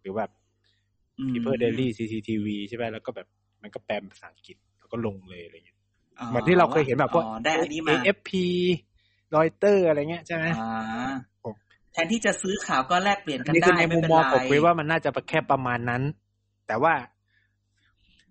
[0.00, 0.30] หรือแบบ
[1.18, 3.26] อืม People Daily CCTV ใช่ไหมแล้วก็แบบ
[3.62, 5.75] มันก็แปลเป็นภาษาอังกฤษแล้วก็ลงเลยอะไรเงี้ย
[6.24, 8.30] เหมือนที่เราเคยเห็นแบบพวกอ๋อได้อันนี้มา AFP
[9.36, 10.70] รอยเตอร์อะไรเงี้ยใช่ไหมอ่า
[11.42, 11.54] ผม
[11.92, 16.02] แทนที่จะซื้อข่าวก็แลกเปลี่ยนอักันนนี้ได้คือในไม่มุมเป็นมองไรผมคิดว่ามันน่าจะแค่ประมาณนั้น
[16.66, 16.94] แต่ว่า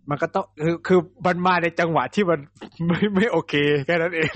[0.09, 2.39] มันก็ต้องคือคือมันมาในจังหวะที่มัน
[2.87, 3.53] ไม่ไม่โอเค
[3.85, 4.35] แค่นั้นเอง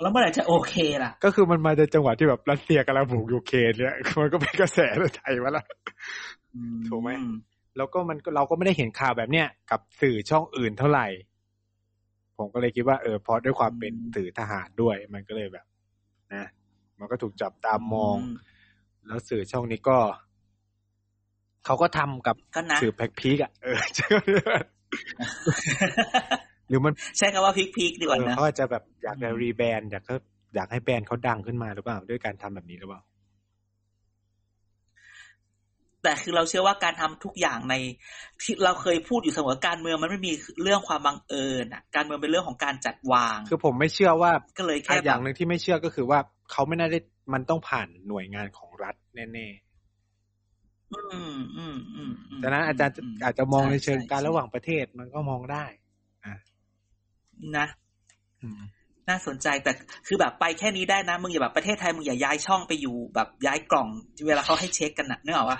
[0.00, 5.66] แล้วเมื่อไหร่จะโอเคล่ะ ก็คือมันมาในจังหวะที่แบบรัสเซียกำลังบุกยูเครนเนี่ยมันก็เป็นกระแสในไทยมาแล้ว
[6.54, 7.10] อืถูกไหม
[7.76, 11.06] แล้วก็มันก็เราก็ไม่ได้เห็นข่าวแบบเนี้ยกับสื่อช่องอื่นเท่าไหร่
[12.38, 15.66] ผมก็เลยคิดว่าเออเพราะด้วยความเป็นสื่อทหารด้วย มันก็เลยแบบ
[16.34, 16.44] นะ
[16.98, 18.16] มันก็ถูกจับตามมอง
[19.06, 19.98] แล้วสื่อช่องนี้ก็
[21.64, 23.80] เขาก็ทำกับก็นะสื่อแพ็กพีกอะเออ
[26.68, 30.14] หรือมันใช้คำว่าพิกพิกดีกว่าเออนะเขาอาจจะแบบอยากจะอืมรีแบรนด์อยากก็
[30.54, 33.00] อยากให้แบรนด์เขาดังขึ้นมาหรือเปล่า ด้วยการทำแบบนี้หรือเปล่า
[36.04, 37.74] แต่คือเราเชื่อว่าการทำทุกอย่างใน
[38.42, 46.18] ที่เราเคยพูดอยู่เสมอการเมืองมันไม่มีเรื่องความบังเอิญอะ การเมืองเป็นเรื่องของการจัดวาง คือผมไม่เชื่อว่าก็เลยอะแค่อแบย่าบงหนึ่งที่ไม่เชื่อก็คือว่า
[46.52, 46.98] เขาไม่น่าได้
[47.32, 49.48] มันต้องผ่านหน่วยงานของรัฐแน่
[50.92, 51.00] อื
[51.36, 55.64] มอืมอืมอืมๆดังนั้นอาจารย์มอาจจะมองในเชิงช่การใช่ระหว่างประเทศมันก็มองได้
[57.58, 57.66] นะ
[58.42, 58.60] อืม
[59.08, 59.72] น่าสนใจแต่
[60.06, 63.88] คือแบบไปแค่นี้ได้นะ มึงอย่าแบบประเทศไทยมึงอย่าย้ายช่องไปอยู่แบบย้ายกล่อง
[64.26, 65.58] เวลาเขาให้เช็คกันนะเนกอะวะ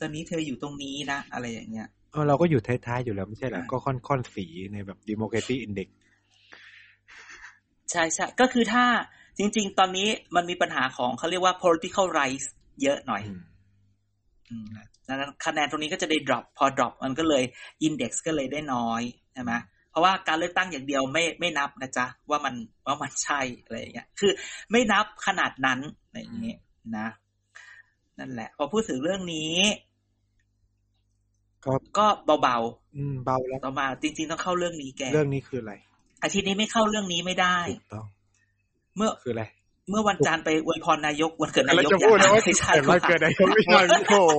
[0.00, 5.88] ตอนนี้เธออยู่ตรงนี้นะ อะไรอย่างเงี้ยเออเราก็อยู่ท้ายๆอยู่แล้วไม่ใช่เหรอใช่ก็ค่อนค่อนสีในแบบ democracy index
[7.90, 8.84] ใช่ใช่ก็คือถ้า
[9.38, 12.46] จริง ๆ ตอนนี้มันมีปัญหาของเขาเรียกว่า political rights
[12.82, 13.42] เยอะหน่อยอืม
[14.50, 14.66] อืม
[15.08, 17.44] ดังนั้นคะแนนตรงนี้ก็จะได้ drop พอ drop มันก็เลย
[17.86, 19.02] index ก็เลยได้น้อย
[19.32, 19.52] ใช่ไหม
[19.90, 22.54] เพราะว่าการเลือกตั้งอย่างเดียวไม่ไม่นับนะจ๊ะว่ามัน
[22.86, 24.32] ว่ามันใช่อะไรอย่างเงี้ย คือ
[24.70, 26.58] ไม่นับขนาดนั้นอะไรอย่างเงี้ย
[26.96, 27.06] นะ
[28.18, 29.54] นั่นแหละ พอพูดถึงเรื่องนี้
[31.64, 32.58] ก็ก็เบา
[32.96, 35.72] อืมเบาแล้วๆต่อมาจริง ๆ ต้องเข้าเรื่องนี้แก เรื่องนี้คืออะไร
[36.22, 38.06] อาทิตย์นี้ไม่เข้าเรื่องนี้ไม่ได้ถูกต้อง
[38.96, 39.44] เมื่อคืออะไร
[39.90, 44.34] เมื่อวันจันทร์ไปอวยพรนายกวันเกิดนาแล้วยกจะพูดนะว่าไม่ใช่เกิดมาเกิดอะไรก็ไม่ใช่โอ้โห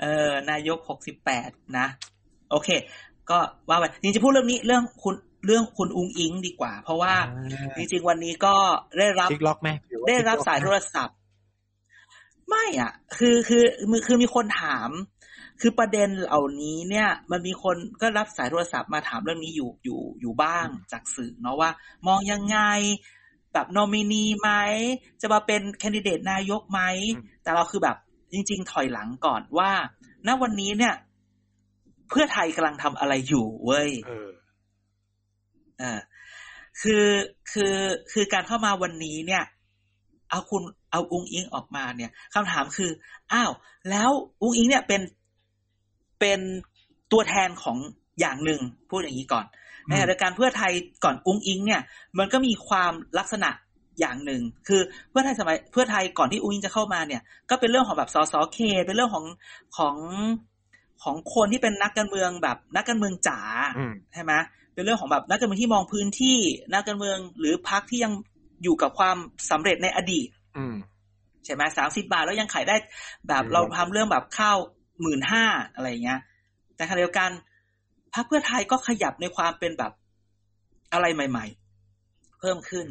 [0.00, 1.86] เออนายกหกสิบแปดนะ
[2.50, 2.68] โอเค
[3.30, 3.38] ก็
[3.68, 5.14] ว่าไปจริงๆจะพูดเรื่องนี้เรื่องคุณ
[5.46, 7.14] เรื่องคุณอุงอิงดีกว่า เพราะว่า
[7.76, 8.54] จริงๆวันนี้ก็
[8.98, 11.16] ได้รับคลิกล็อกไหมหอว่าได้รับคลิกล็อกสายโทรศัพท์
[12.48, 14.90] ไม่อะคือคือคือคือมีคนถาม
[15.60, 21.70] คือประเด็นเหล่านี้เนี่ย มันมีคนก็รับสายโทรศัพท์มาถามเรื่องนี้อยู่อยู่อยู่บ้างจากสื่อเนาะว่า
[22.06, 22.58] มองยังไง
[23.52, 24.50] แบบนอมินีไหม
[25.20, 26.80] จะมาเป็นแคนดิเดตนายกไหม
[27.42, 27.96] แต่เราคือแบบ
[28.32, 29.70] จริง ๆ ถอยหลังก่อนว่า
[30.26, 30.94] ณวันนี้เนี่ย
[32.10, 33.90] เพื่อไทยกำลังทำอะไรอยู่เว้ย
[35.78, 36.00] เออเออ
[36.80, 37.06] คือ
[37.52, 37.74] คือ
[38.12, 39.44] คือการเข้ามาวันนี้เนี่ย
[40.30, 42.90] เอาคุณเอาอุงอิงออกมาเนี่ยคำถามคือ
[43.32, 43.52] อ้าว
[43.90, 44.10] แล้ว
[44.42, 45.02] อุงอิงเนี่ยเป็น
[46.20, 46.40] เป็น
[47.12, 47.78] ตัวแทนของ
[48.20, 48.60] อย่างหนึ่ง
[48.90, 49.46] พูดอย่างนี้ก่อน
[49.88, 50.72] อืมในขณะเดียวกันเพื่อไทย
[51.04, 51.82] ก่อนอุงอิง เนี่ย
[52.18, 53.50] มันก็มีความลักษณะ
[54.00, 59.26] อย่างหนึ่ง คือเพื่อไทยสมัยเพื่อไทยก่อนที่อุงอิงจะเข้ามาเนี่ย ก็เป็นเรื่องของแบบสสเค เป็นเรื่องของ
[59.76, 59.96] ของ
[61.02, 63.40] ของคนที่เป็นนักการเมืองแบบนักการเมืองจ๋า
[63.78, 64.32] อืมใช่ไหม
[64.74, 66.38] เป็นเรื่องของแบบนักการเมืองที่มองพื้นที่
[66.72, 68.12] นักการเมืองหรือพรรคที่ยัง
[68.62, 69.16] อยู่กับความ
[69.50, 70.74] สำเร็จในอดีต อืม
[71.44, 72.76] ใช่ไหมสามสิบาทแล้วยังขายได้
[73.28, 74.58] แบบอืมเราทำเรื่องแบบข้าว
[75.00, 76.20] หมื่นห้าอะไรอย่างเงี้ย
[76.76, 77.30] แต่ขณะเดียวกัน
[78.14, 79.92] พรรคเพื่อไทยก็ขยับในความเป็นแบบ
[80.92, 81.46] อะไรใหม่
[81.92, 82.86] ๆ เพิ่มขึ้น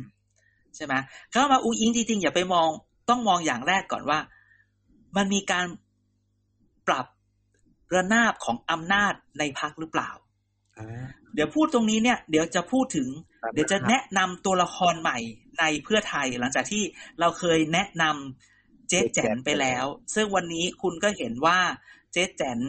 [0.76, 0.94] ใช่ไหม
[1.32, 2.70] เข้ามาอุ้งอิงจริงๆอย่าไปมอง
[3.10, 4.20] ต้องมองอย่างแรกก่อนว่า
[5.18, 5.66] มันมีการ
[6.88, 7.06] ปรับ
[7.96, 10.10] ระนาบของอำนาจในพักหรือเปล่า
[10.80, 13.08] อ่า เดี๋ยวพูดตรงนี้เนี่ย เดี๋ยวจะพูดถึง
[13.42, 15.18] ครับเดี๋ยวจะแนะนำตัวละครใหม่
[15.60, 16.84] ในเพื่อไทย หลังจากที่
[17.20, 21.60] เราเคยแนะนำเจ๊แจนไปแล้ว ซึ่งวันนี้คุณก็เห็นว่า
[22.14, 22.60] เจ๊แจน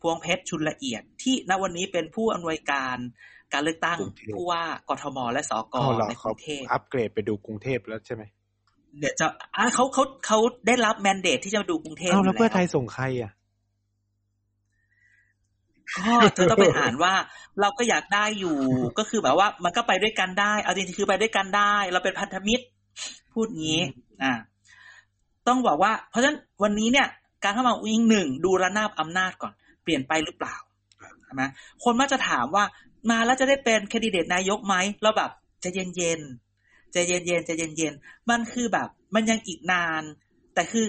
[0.00, 2.96] พวงเพชรชุนละเอียดที่ณวันนี้เป็นผู้อำนวยการ
[3.52, 3.98] การเลือกตั้ง
[4.34, 8.22] ผู้ว่ากทมและสกอ๋อเหรอในกเขารุงเทพอัปเกรดไปดูกรุงเทพแล้วใช่ไหม
[8.98, 13.32] เดี๋ยวจะอะเขาเขาเขาได้รับแมนเดตที่จะมาดูกรุงเทพอ้าวอแล้วยู่เพื่อไทยแล้วส่งใครอะ
[15.98, 17.14] ก็เธอต้องไปอ่านว่า
[17.60, 18.56] เราก็อยากได้อยู่
[18.98, 22.64] ก็คือแบบว่า มันก็ไปด้วยกันได้ เอาจริงๆคือไปด้วยกันได้ เราเป็นพันธมิตร
[23.32, 23.80] พูดงี้
[24.22, 24.32] อ่า
[25.48, 27.08] ต้องบอกว่า เพราะฉะนั้นวันนี้เนี่ย
[27.44, 30.56] การเข้ามาวิ่งหนึ่งดูระนาบอำนาจก่อน เปลี่ยนไปหรือเปล่า
[31.24, 31.42] ใช่ไหม
[31.84, 32.64] คนมักจะถามว่า
[33.10, 35.30] มาแล้วจะได้เป็นแคนดิเดตนายกไหมเราแบบ
[35.62, 40.02] ใจะเย็นเย็นๆใจะเย็นเย็นๆใจะเย็นเย็นๆมันคือแบบ มันยังอีกนาน
[40.54, 40.86] แต่คือ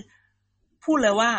[0.84, 1.30] พูดเลยว่า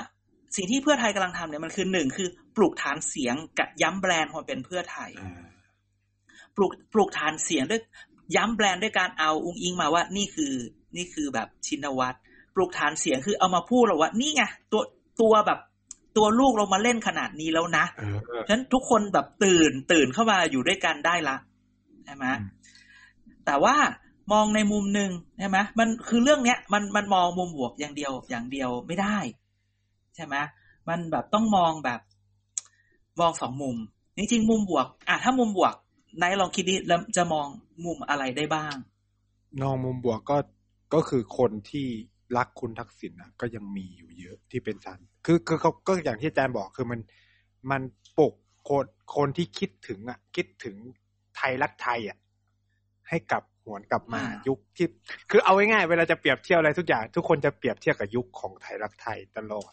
[0.56, 5.10] สิ่งที่เพื่อไทยกำลังทำเนี่ยมันคือหนึ่งคือ ปลูกฐานเสียงกับย้ำแบรนด์ความเป็นเพื่อไทย
[6.56, 7.82] ปลูกปลูกฐานเสียงด้วย
[8.36, 10.54] ย้ำแบรนด์ด้วยการเอาอุ้งอิงมาว่านี่คือ
[10.96, 12.16] นี่คือแบบชินวัตร
[12.54, 14.82] ปลูกฐานเสียงคือเอามาพูดเราว่านี่ไงตัว
[15.20, 15.60] ตัวแบบ
[16.16, 18.02] ตัวลูกเรามาเล่นขนาดนี้แล้วนะเอ
[18.38, 21.36] อฉะนั้นทุกคนแบบตื่นตื่นเข้ามาอยู่ด้วยกันได้ละ
[22.04, 22.48] ใช่ไหมอืม
[23.46, 23.76] แต่ว่า
[24.32, 29.16] มองในมุมหนึ่งใช่ไหมมันคือเรื่องเนี้ย มันมันมองมุมบวกอย่างเดียวอย่างเดียวไม่ได้
[30.16, 30.34] ใช่ไหม
[30.88, 32.00] มันแบบต้องมองแบบ
[33.20, 33.76] มองสองมุม
[34.16, 35.74] จริงๆ มุมบวก อะถ้ามุมบวก
[36.20, 37.46] นายลองคิดดิแล้วจะมอง
[37.84, 38.74] มุมอะไรได้บ้าง
[39.60, 40.36] นองมุมบวกก็
[40.94, 41.86] ก็คือคนที่
[42.36, 47.00] รักคุณทักษิณนะก็ยังมีอยู่เยอะที่เป็นสันคือคือเขาก็อย่างที่อาจารย์บอกคือมัน
[47.70, 47.82] มัน
[48.18, 48.34] ปลุก
[48.68, 50.76] คนคนที่คิดถึงอะ คิดถึง
[51.36, 52.18] ไทยรักไทยอะ
[53.08, 54.86] ให้กลับหวนกลับมาอ่ายุยุคที่
[55.30, 59.72] คือเอาง่ายๆเวลาจะเปรียบเทียบอะไรทุกอย่าง ทุกคนจะเปรียบเทียบกับยุคของไทยรักไทยตลอด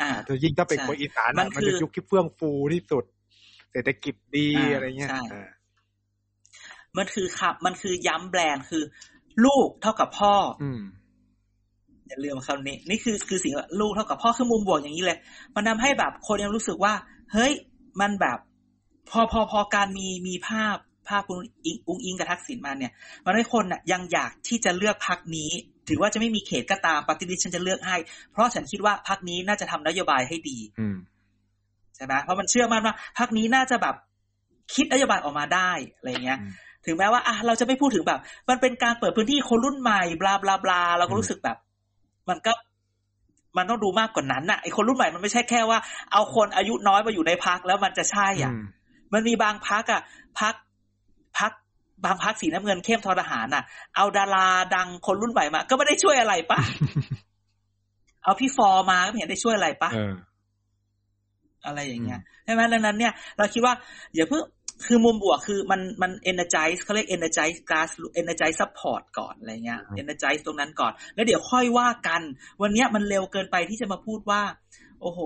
[0.00, 3.04] อ่าถ้ายิ่งถ้าเป็นใช่คนอีสานมัอะนมันคือจะยุคที่เฟื่องฟูที่สุด
[3.72, 5.48] เศรษฐกิจดีอ่าอะไรเงี้ยใช่อ่า
[6.96, 8.82] มันคือครับ มันคือย้ำแบรนด์คือ
[9.44, 10.82] ลูกเท่ากับพ่อออืม
[12.08, 15.18] อย่าลืมคำนี้ นี่คือคือสิ่งว่าลูกเท่ากับพ่อคือมุมบวกอย่างนี้เลย
[15.54, 16.92] มันทำให้แบบคนยังรู้สึกว่า
[17.32, 17.52] เฮ้ย
[18.00, 18.38] มันแบบ
[19.10, 20.76] พอพอพอการมีมีภาพ
[21.08, 22.92] ภาพคุณอิงอุ้งอิงกับทักษิณมาเนี่ย
[23.24, 25.50] มันให้คนน่ะยังอยากที่จะเลือกพักนี้
[25.88, 27.96] ถือว่าจะไม่มีเขตก็ตามปฏิริษีฉันจะเลือกให้
[28.32, 30.96] เพราะฉันคิดว่าพักนี้น่าจะทำนโยบายให้ดีอืม
[31.96, 33.94] ใช่ไหมเพราะมันเชื่อมั่นว่าพักนี้น่าจะแบบ
[34.74, 36.52] คิดนโยบายออกมาได้อะไรเงี้ยอืม
[36.86, 41.56] ถึงแม้ว่าอะเราจะไม่พูดถึงแบบ มันเป็นการเปิดพื้นที่คนรุ่นใหม่บลาบลาบลาเราก็รู้สึกแบบ
[42.28, 42.52] มันก็
[43.56, 45.78] มันต้องดูมากกว่านั้นน่ะไอคนรุ่นใหม่มันไม่ใช่แค่ว่า
[46.12, 48.62] เอาคนอายุน้อยมาอยู่ในพักแล้วมันจะใช่อะอืม
[49.12, 50.00] มันมีบางพักอะ
[50.40, 50.54] พัก
[51.38, 51.52] พัก
[52.04, 53.64] บางพักสีน้ำเงินเข้มทอทหารอะ
[53.96, 56.58] เอาดาราดังคนรุ่นใหม่มา ก็ไม่ได้ช่วยอะไรปะ
[58.22, 60.14] เอาพี่ฟอร์มาก็ไม่เห็นได้ช่วยอะไรปะเออ
[61.66, 63.74] อะไรอย่างเงี้ยใช่ไหมดังนั้นเนี่ย เราคิดว่า
[64.14, 64.42] อย่าเพิ่ง
[64.86, 72.22] คือมุมบวกคือมันมัน energize เขาเรียก energize gas energize support ก่อนอะไรเงี้ยอืม energize ตรงนั้นก่อน แล้วเดี๋ยวค่อยว่ากัน
[72.62, 74.42] วันเนี้ยมันเร็วเกินไปที่จะมาพูดว่า
[75.00, 75.20] โอ้โห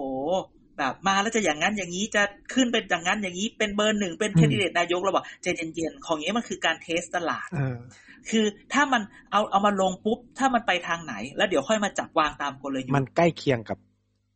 [0.81, 2.23] แบบมาแล้วจะอย่างนั้นอย่างนี้จะ
[2.55, 7.79] ขึ้นเป็นอย่างนั้นอย่างนี้เป็นเบอร์หนึ่งเป็นอืมแคนดิเดตนายกเราบอกใจเย็นๆของอย่างนี้มันคือการเทสตลาดเออ
[8.31, 13.79] คือถ้ามันเอาเอามาลงปุ๊บ ถ้ามันไปทางไหน แล้วเดี๋ยวค่อยมาจับวางตามกลยุทมันธ์ใกล้เคียงกับ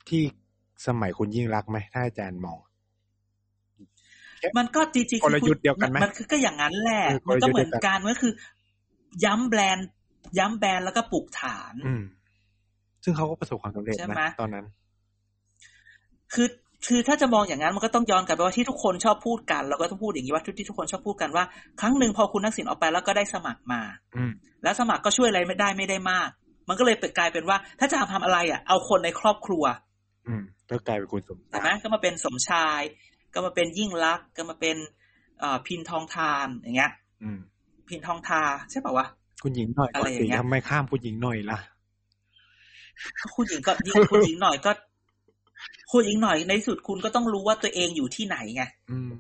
[0.09, 0.23] ที่
[0.87, 2.59] สมัยคุณยิ่งรักษณ์ไหมถ้าอาจารย์มอง
[4.59, 8.33] มันก็จริงๆกลยุทธ์เดียวกันไหมมันคือก็อย่างนั้นแหละเออกมันก็ลยุทธ์เหมือนเดียวกันกันมันก็คือ
[9.25, 9.89] ย้ำแบรนด์
[10.39, 12.03] ย้ำแบรนด์แล้วก็ปลูกฐานอืม
[13.05, 14.65] ซึ่งเขาก็ประสบความสำเร็จใช่ไหมนะตอนนั้น
[16.35, 16.49] คือ
[16.87, 21.45] คือถ้าจะมองอย่างนั้นมันก็ต้องย้อนกลับไปว่าที่ทุกคนชอบพูดกันเราก็ต้องพูดอย่างนี้ว่าทุกที่ทุกคนชอบพูดกันว่า
[21.81, 23.81] ครั้งหนึ่งพอคุณทักษิณออกไปแล้วก็ได้สมัครมา
[24.17, 26.29] อืมแล้วสมัครก็ช่วยอะไรไม่ได้ไม่ได้มาก
[26.69, 29.65] มันก็เลยกลายเป็นว่า ถ้าจะทำอะไรอะ เอาคนในครอบครัว
[30.27, 32.81] อืมก็กลายเป็นคุณสมใช่ไหมก็มาเป็นสมชาย
[33.35, 34.77] ก็มาเป็นยิ่งรักษณ์ก็มาเป็น
[35.41, 36.93] เอ่อพินทองทานอย่างเงี้ย
[37.23, 37.39] อืม
[37.89, 39.07] พินทองทาใช่ป่าวะ
[39.43, 41.59] คุณหญิงหน่อยอะไรอย่างเงี้ยทำไมข้ามคุณหญิงหน่อยล่ะ
[43.19, 44.71] ก็คุณหญิงก็ยิ่งคุณหญิงหน่อยก็
[45.93, 49.15] คุณหญิงหน่อยในที่สุดคุณก็ต้องรู้ว่าตัวเองอยู่ที่ไหนไงอืม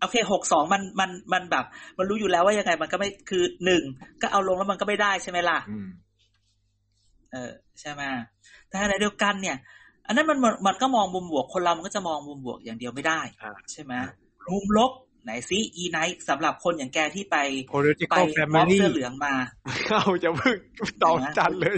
[0.00, 1.64] โอเคหกสองมันมันมันแบบ
[1.98, 3.82] มันรู้อยู่แล้วว่ายังไงมันก็ไม่คือหนึ่ง
[4.22, 5.88] ก็เอาลงแล้วมันก็ไม่ได้ใช่ไหมล่ะอืม
[7.32, 8.02] เออใช่ไหม
[8.68, 9.56] แต่ในเดียวกันเนี่ย
[10.06, 13.92] อันนั้นมันมันมันก็มองมุมบวกคนเรามันก็จะมองมุมบวกอย่างเดียวไม่ได้อ่าใช่ไหม
[14.50, 14.92] มุมลบ
[15.24, 19.34] ไหนซิอีไนท์สำหรับคนอย่างแกที่ไปไป political ม็อบ family เสื้อเหลืองมา
[19.88, 20.56] เอาจะเพิ่ง
[21.02, 21.76] ตองจันเลย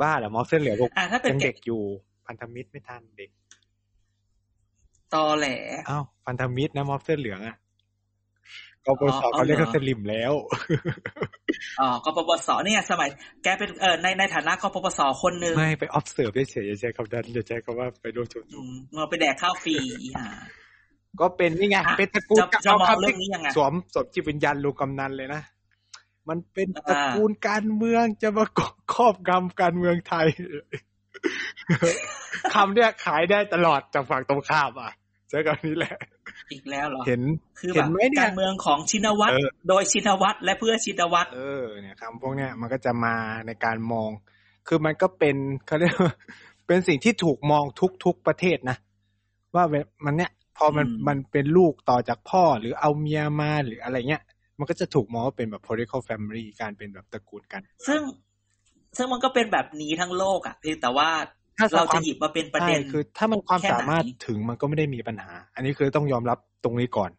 [0.00, 1.80] บ้าเหรอมอสเส้นเหลืองบอกอะถ้าเป็นยังแกเด็กอยู่
[2.26, 3.30] พันธมิตรไม่ทันเด็ก
[5.14, 5.46] ตอแหล
[5.90, 7.56] อ้าวพันธมิตรนะมอสเส้นเหลืองอะ
[8.86, 10.32] กปสอ๋อเขาเรียกเหรอว่าสลิมแล้ว
[11.80, 13.08] อ๋อกปปสเนี่ย สมัย
[13.42, 20.26] แกเป็นเออในในฐานะกปปสคนหนึ่งไม่ไป observe เฉยๆอย่าใช้คำนั้นอย่าใช้คำว่าไปร่วมชุมอืนุมมเราไปแดกข้าวฟรีอีห่า
[21.20, 25.42] ก็เป็นนี่ไงอะเป็นตระกูลจะจะเอามองคำเรื่ที่องนี้ยังไงสวมสวมจิตวิญญาณลุงกำนันเลยนะ
[26.28, 28.44] มันเป็นอ่าตระกูลการเมืองจะมา
[28.94, 30.26] ครอบงำการเมืองไทย
[32.54, 34.92] คำเนี้ยขายได้ตลอดจากฝั่งตรงข้ามอะ
[35.28, 35.96] ใช้คำนี้แหละ
[36.52, 37.22] อีกแล้วเหรอเห็น
[37.58, 43.14] คือเห็แบนบไหมเนี่ยการเมืองของชินวัตรเออโดยชินวัตรและเพื่อชินวัตรเออเนี่ยคำพวกเนี้ยมันก็จะมา
[43.46, 44.10] ในการมอง
[44.68, 46.12] คือมันก็เป็นเขาเรียกว่า
[46.66, 47.64] เป็นสิ่งที่ถูกมอง
[48.04, 48.76] ทุกๆประเทศนะ
[49.54, 54.22] ว่าเวมันเนี่ยพอมันอืมมันเป็นลูกต่อจากพ่อหรือเอาเมียมาหรืออะไรเงี้ย
[54.62, 58.00] มันก็จะถูกมองว่าเป็นแบบ political family การเป็นแบบตระกูลกัน ซึ่ง
[58.96, 61.08] ซึ่งมันก็เป็นแบบนี้ทั้งโลกอะเพียงแต่ว่า
[61.58, 67.10] ถ้าเราควจะมหยิบมาเป็นประเด็นใช่คือ ถ้ามันความแค่ไหนสามารถถึงมันก็ไม่ได้มีปัญหา อันนี้คือต้องยอมรับตรงนี้ก่อน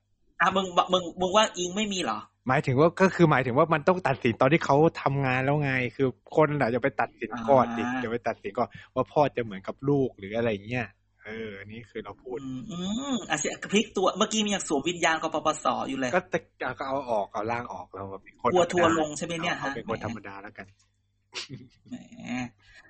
[0.41, 10.87] อะมึงมึงมึงว่าอิงไม่มีเหรอ หมายถึงว่าก็คือหมายถึงว่ามันต้องตัดสินตอนที่เขาทำงานแล้วไง คือคนน่ะจะไปตัดสินก่อนดิอ่าจะไปตัดสินก่อนว่าพ่อจะเหมือนกับลูกหรืออะไรเงี้ย
[11.25, 12.79] เอออันนี้คือเราพูด อืมอื
[13.13, 16.39] มอะเสียพลิกตัวเมื่อกี้มีอย่างสวมวิญญาณกปปสอยู่เลย ก็ตะ
[16.79, 20.67] ก็เอาออกเอาล่างออกเราแบบเป็นคนกลัวธรรมดาทัวร์ลงใช่ไหมเนี่ยอาฮะเป็นคนแหมธรรมดาแล้วกัน
[21.89, 21.95] แหม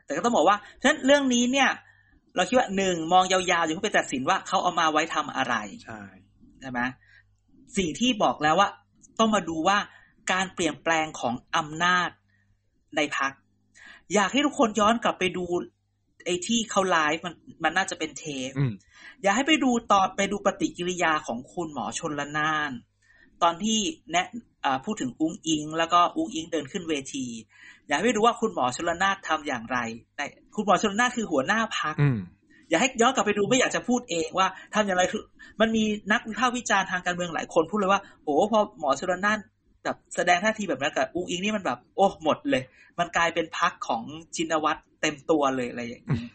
[0.05, 1.69] แต่ก็ต้องบอกว่าฉะนั้นเรื่องนี้เนี่ย
[2.35, 6.01] เราคิดว่าหนึ่งมองยาวๆอย่าเพิ่งไปตัดสินว่าเขาเอามาไว้ทำอะไรใช่
[6.61, 6.79] ใช่ไหม
[7.77, 8.69] สิ่งที่บอกแล้วว่า
[9.19, 9.77] ต้องมาดูว่า
[10.31, 12.09] การเปลี่ยนแปลงของอำนาจ
[12.95, 13.31] ในพัก
[14.13, 15.45] อยากให้ทุกคนย้อนกลับไปดู
[16.25, 17.33] ไอ้ที่เขาไลฟ์มัน
[17.63, 18.73] มันน่าจะเป็นเทปอืม
[19.23, 22.71] อยากให้ไปดูตอนไปดูปฏิกิริยาของคุณหมอชนละนาน
[23.43, 23.79] ตอนที่
[24.11, 24.27] แนะ
[24.65, 27.25] อ่าพูดถึงอุ้งอิง แล้วก็อุ้งอิงเดินขึ้นเวที
[27.87, 29.77] อยากให้ไปดูว่าคุณหมอชนละนานทำอย่างไร
[30.17, 32.19] แต่คุณหมอชนละนานคือหัวหน้าพักอืม
[32.69, 35.23] อยากให้ย้อนกลับไปดูไม่อยากจะพูดเองว่าทำอย่างไรคือ
[35.59, 39.39] มันมีนักวิพากษ์วิจารณ์ทางการเมืองหลายคนพูดเลยว่าโอ้พอหมอชลนาน
[39.83, 42.63] แบบแสดงท่าทีแบบนั้นกับอุ้งอิงนี่มันแบบ โอ้หมดเลย
[42.99, 44.03] มันกลายเป็นพักของ
[44.35, 46.25] ชินวัตรเต็มตัวเลยอะไรอย่างนี้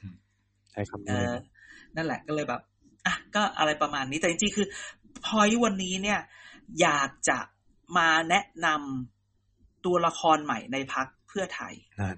[0.71, 1.35] ใช่คำเอนี้อ
[1.97, 2.61] นั่นแหละก็เลยแบบ
[3.07, 4.67] อะก็อะไรประมาณนี้แต่จริงๆคือ
[5.27, 6.21] พอยวันนี้เนี่ย
[6.81, 7.39] อยากจะ
[7.97, 12.17] มาแนะนำตัวละครใหม่ในพักเพื่อไทยนั่น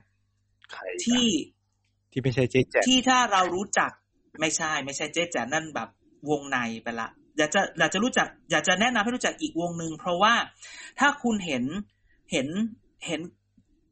[0.72, 1.26] ใครที่
[2.12, 3.90] ที่ไม่ใช่เจ๊แจ๊ที่ถ้าเรารู้จัก
[4.40, 5.88] ไม่ใช่ ไม่ใช่เจ๊แจ๋นั่นแบบ
[6.30, 10.34] วงในไปละ อยากจะอยากจะรู้จัก อยากจะแนะนำให้รู้จักอีกวงหนึ่งเพราะว่า
[10.98, 11.64] ถ้าคุณเห็น
[12.32, 12.48] เห็น
[13.06, 13.20] เห็น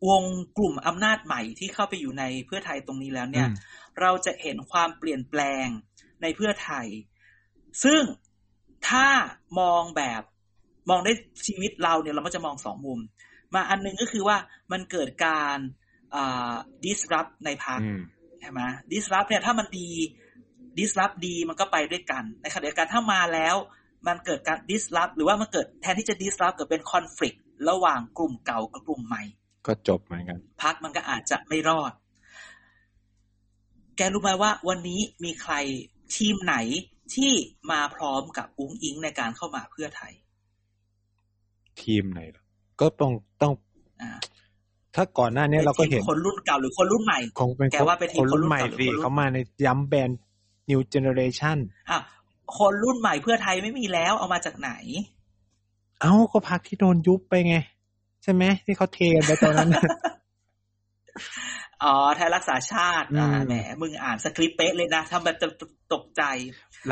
[0.09, 0.23] วง
[0.59, 3.57] กลุ่มอำนาจใหม่ที่เข้าไปอยู่ในเพื่อไทยตรงนี้แล้วเนี่ยอืม
[4.01, 5.67] เราจะเห็นความเปลี่ยนแปลง
[6.23, 6.87] ในเพื่อไทย
[7.85, 8.03] ซึ่ง
[8.89, 9.09] ถ้า
[9.61, 10.23] มองแบบ
[10.91, 11.13] มองได้
[11.47, 12.99] ชีวิตเราเนี่ยเราก็จะมองสองมุม
[13.55, 14.37] มาอันหนึงก็คือว่า
[14.73, 15.59] มันเกิดการ
[16.15, 18.01] อ่า disrupt ในพักอืม
[18.41, 18.61] ใช่ไหม
[18.93, 19.89] disrupt เนี่ยถ้ามันดี
[20.79, 23.57] disrupt ดีมันก็ไปด้วยกันในขณะเดียวกันถ้ามาแล้ว
[24.07, 27.39] มันเกิดการ disrupt หรือว่ามันเกิดแทนที่จะ disrupt เกิดเป็น conflict
[27.69, 29.23] ระหว่างกลุ่มเก่ากับกลุ่มใหม่
[29.67, 31.93] ก็จบเหมือนกันพักมันก็อาจจะไม่รอด
[33.97, 35.55] แกรู้ไหมว่าวันนี้มีใคร
[36.17, 36.57] ทีมไหน
[37.15, 37.33] ที่
[37.71, 40.13] มาพร้อมกับอุ้งอิงในการเข้ามาเพื่อไทย
[41.83, 42.45] ทีมไหนล่ะ
[42.81, 43.13] ก็ต้อง
[43.43, 43.53] ต้อง
[44.03, 44.11] อ่า
[44.95, 50.19] ถ้าก่อนหน้านี้เราก็เห็นป็ทีมคนรุ่นเก่าหรือคนรุ่นใหม่คงเป็นแกว่าเป็นทีมคนรุ่นคนรุ่นใหม่เก่าหรือสิคนรุ่นเขามาในย้ำแบรนด์
[50.71, 51.59] new generation
[51.91, 51.99] อะ
[52.59, 54.73] คนรุ่นใหม่เพื่อไทยไม่มีแล้วเอามาจากไหน
[56.01, 57.57] เอ้าก็พักที่โดนยุบไปไง
[58.23, 59.71] ใช่ไหมที่เขาเทกันไปตอนนั้น
[61.85, 65.49] อ๋อไทยรักษาชาติอ่าอืมแหมมึงอ่านสคริปต์เป๊ะเลยนะทำแบบจะ
[65.93, 66.23] ตกใจ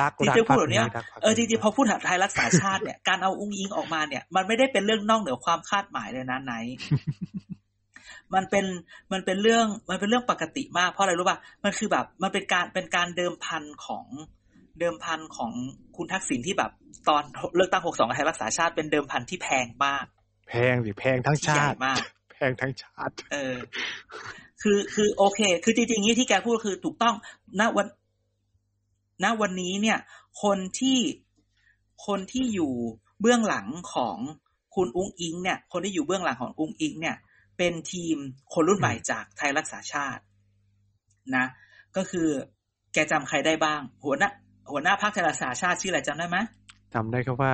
[0.01, 6.55] รักจริงรักๆพูพัดกแบบเนี้ยรักพักเออจริงๆพอพูดถึงไทยรักษาชาติเนี่ยการเอาอุ้งอิงออกมาเนี่ย มันไม่ได้เป็นเรื่องนอกเหนือความคาดหมายเลยนะไหน
[8.35, 8.65] มันเป็น
[9.13, 14.07] มันเป็นเรื่องมันเป็นเรื่องปกติมากเพราะอะไรรู้ป่ะมันคือแบบมันเป็นการเป็นการเดิมพันของ
[14.81, 15.53] เดิมพันของ
[15.97, 16.71] คุณทักษิณที่แบบ
[17.09, 17.23] ตอน
[17.57, 20.05] เลือกตั้งหกสองไทยรักษาชาติเป็นเดิมพันที่แพงมาก
[20.49, 22.01] แพงสิแพงทั้งที่ใหญ่ชาติมาก
[22.33, 23.57] แพงทั้งชาติ เออ
[24.63, 27.15] คือคือโอเค คือจริงๆนี้ที่แกพูดคือถูกต้อง
[27.61, 27.87] ณวัน
[29.25, 29.99] ณวันนี้เนี่ย
[30.43, 30.99] คนที่
[32.07, 32.73] คนที่อยู่
[33.21, 34.17] เบื้องหลังของ
[34.75, 37.17] คุณอุ้งอิงเนี่ย คนที่อยู่เบื้องหลังของอุ้งอิงเนี่ย
[37.59, 38.17] เป็นทีม
[38.55, 40.23] คนรุ่นใหม่จากไทยรักษาชาติ
[41.37, 41.47] นะ
[41.97, 42.29] ก็คือ
[42.93, 44.31] แกจำใครได้บ้าง หัวหน้า
[44.71, 46.39] หัวหน้าพรรคไทยรักษาชาติชื่ออะไรจำได้ไหม
[46.95, 47.53] จำได้แค่ว่า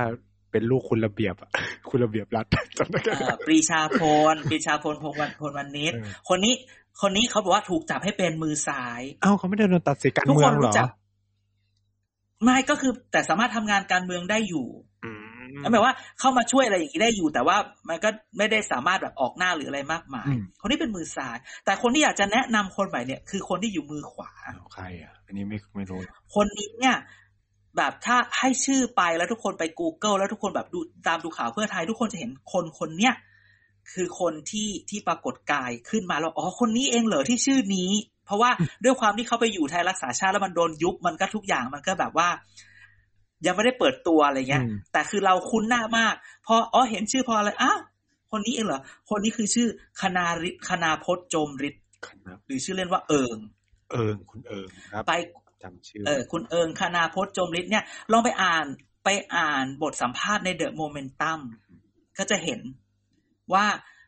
[0.50, 1.50] เป็นลูกคุณระเบียบอะ
[1.90, 2.46] คุณระเบียบรัฐ
[2.78, 4.00] จำได้แค่เอ่นั้อนปรีชาพ
[4.32, 6.54] ลปรีชาพลพงวันพลวันนิดเออคนนี้
[7.02, 10.88] คนนี้เขาบอกว่าถูกจับให้เป็นมือซ้ายเอ้าเขาไม่ได้โดนตัดสิทธิการทุกเมืคองนเหรรู้อจัก
[12.44, 14.66] ไม่ก็คือแต่สามารถทำงานการเมืองได้อยู่
[15.52, 17.56] อืมหมายว่าเข้ามาช่วยอะไรอย่างนี้ได้อยู่ แต่ว่า
[17.88, 26.00] มันก็ไม่ได้สามารถแบบออกหน้าหรืออะไรมากมายอืมคนที่เป็นมือซ้ายแต่คนที่อยากจะแนะนำคนใหม่เนี่ย คือคนที่อยู่มือขวาอ้าวใครอะอันนี้ไม่ไม่รู้
[26.34, 26.96] คนนี้เนี่ย
[27.76, 33.14] แบบถ้าให้ชื่อไปแล้วทุกคนไป Google แล้วทุกคนแบบดูตามดูข่าวเพื่อไทย ทุกคนจะเห็นคนคนเนี้ย
[33.92, 37.90] คือคนที่ที่ปรากฏกายขึ้นมาแล้วอ๋อคนนี้เองเหรอที่ชื่อนี้
[38.26, 38.50] เพราะว่า
[38.84, 42.28] ด้วยความที่เขาไปอยู่ไทยรักษาชาติแล้วมันโดนยุบมันก็ทุกอย่างมันก็แบบว่า
[43.46, 46.14] ยังไม่ได้เปิดตัวอะไรเงี้ยอืมแต่คือเราคุ้นหน้ามาก
[46.46, 47.78] พออ๋อเห็นชื่อพออะไรอ้าว
[48.30, 49.68] คนนี้เองเหรอคนนี้คือชื่อ
[50.00, 53.38] คณาริคณาพจน์โจมฤทธิ์ครับหรือชื่อเล่นว่าเอิง
[53.92, 55.12] เอิงคุณเอิงครับไป
[55.62, 58.66] จำชื่อเออคุณเอิงคณาพจน์จมฤทธิ์เนี่ยลองไปอ่าน
[59.04, 61.40] ไปอ่านบทสัมภาษณ์ในเดอะโมเมนตัม
[62.18, 62.60] ก็จะเห็น
[63.54, 63.66] ว่า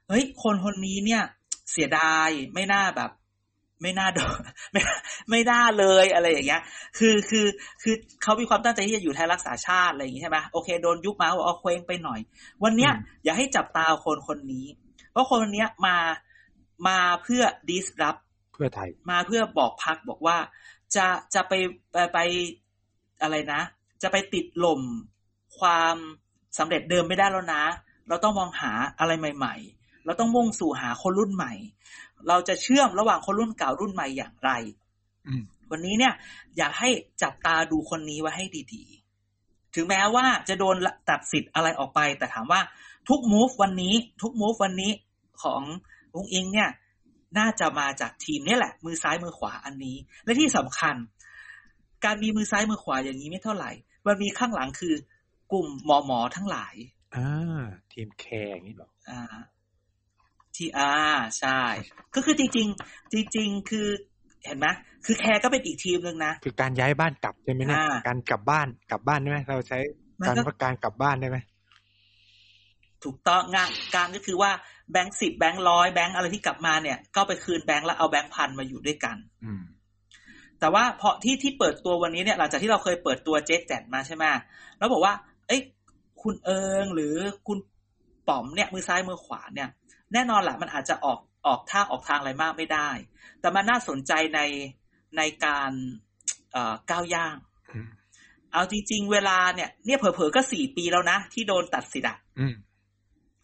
[0.09, 1.23] เฮ้ย คนคนนี้เนี่ย
[1.73, 3.11] เสียดายไม่น่าแบบ
[3.85, 4.41] ไม่น่าโดน
[4.73, 4.81] ไม่
[5.31, 6.63] ไม่น่าเลยอะไรอย่างเงี้ย
[6.99, 7.47] คือคือ
[7.83, 12.21] คือเขามีความตั้งใจที่จะอยู่ไทยรักษาชาติอะไรอย่างงี้ใช่ไหมโอเคโดนยุบมาว่าเอาเคว้งไปหน่อย
[12.65, 12.93] วันเนี้ย
[13.25, 14.67] อย่าให้จับตาคนคนนี้
[15.11, 15.97] เพราะคนคนเนี้ยมา
[16.89, 18.21] มาเพื่อ disrupt
[18.53, 20.37] เพื่อไทย มาเพื่อบอกพักบอกว่า
[20.97, 21.53] จะจะไป
[21.93, 22.19] ไปไป
[23.23, 23.63] อะไรนะ
[24.03, 24.81] จะไปติดหล่ม
[25.59, 25.97] ความ
[26.59, 27.65] สำเร็จเดิมไม่ได้แล้วนะ
[28.09, 31.53] เราต้องมองหาอะไรใหม่ ๆ เราต้องมุ่งสู่หาคนรุ่นใหม่
[32.29, 34.51] เราจะเชื่อมระหว่างคนรุ่นเก่ารุ่นใหม่อย่างไร
[35.27, 36.15] อืมวันนี้เนี่ย
[36.57, 36.89] อยากให้
[37.23, 40.77] จับตาดูคนนี้ไว้ให้ดีๆ ถึงแม้ว่าจะโดน
[41.11, 42.61] ตัดสิทธิ์อะไรออกไป แต่ถามว่า
[43.09, 44.93] ทุกมูฟวันนี้ ทุกมูฟวันนี้
[45.43, 45.63] ของ
[46.15, 46.71] องอิงเนี่ย
[47.39, 50.97] น่าจะมาจากทีมนี่แหละ มือซ้ายมือขวาอันนี้ และที่สำคัญ
[52.05, 53.71] การมีมือซ้ายมือขวาอย่างนี้ไม่เท่าไหร่
[54.07, 54.95] มันมีข้างหลังคือ
[55.53, 56.75] กลุ่มหมอหมอๆทั้งหลาย
[57.17, 59.21] อ่าทีมแคร์อย่างนี้เหรออ่า
[60.57, 60.93] ที่อ่า
[61.39, 61.61] ใช่
[62.15, 63.87] ก็คือจริง ๆ จริง ๆ คือ
[64.45, 64.67] เห็นไหม
[65.07, 69.79] คือแคร์ก็เป็นอีกทีมหนึ่งนะ คือการย้ายบ้านกลับใช่ไหมเนี่ยอ่าการกลับบ้านกลับบ้านได้ไหมเราใช้
[70.21, 71.39] มันการก็ว่าการกลับบ้านได้ไหม
[73.05, 74.51] ถูกต้องงานการก็คือว่า
[74.93, 79.63] แบงค์สิบแบงค์ร้อยแบงค์อะไรที่กลับมาเนี่ย ก็ไปคืนแบงค์แล้วเอาแบงค์พันมาอยู่ด้วยกันอืม
[80.61, 84.25] แต่ว่าพอที่ที่เปิดตัววันนี้เนี่ย หลังจากที่เราเคยเปิดตัวเจ๊แจนมาใช่ไหม
[84.79, 85.15] แล้วบอกว่า
[85.47, 85.61] เอ้ย
[86.23, 87.15] คุณเอิงหรือ
[87.47, 87.59] คุณ
[88.29, 89.69] ป๋อมเนี่ยมือซ้ายมือขวาเนี่ย
[90.15, 92.91] แน่นอนแหละมันอาจจะออกออกท่าออกทางอะไรมากไม่ได้
[93.41, 94.41] แต่มันน่าสนใจใน
[95.17, 95.71] ในการ
[96.53, 97.37] เอ่อก้าวย่าง
[97.75, 97.89] อืม
[98.53, 102.55] เอาจริง ๆ เวลาเนี่ยเนี่ยเผลอๆก็สี่ปีแล้วนะ ที่โดนตัดสิทธิ์อะอืม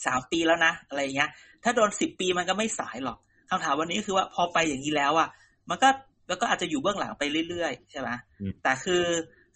[0.07, 1.31] สามปีแล้วนะอะไรอย่างเงี้ย
[1.65, 3.19] ถ้าโดนสิบปีมันก็ไม่สายหรอก
[3.51, 5.29] คำถามวันนี้ก็คือว่าพอไปอย่างนี้แล้วอะ
[5.71, 5.89] มันก็
[6.29, 8.09] แล้วก็อาจจะอยู่เบื้องหลังไปเรื่อยๆใช่ไหม
[8.41, 9.05] อืมแต่คือ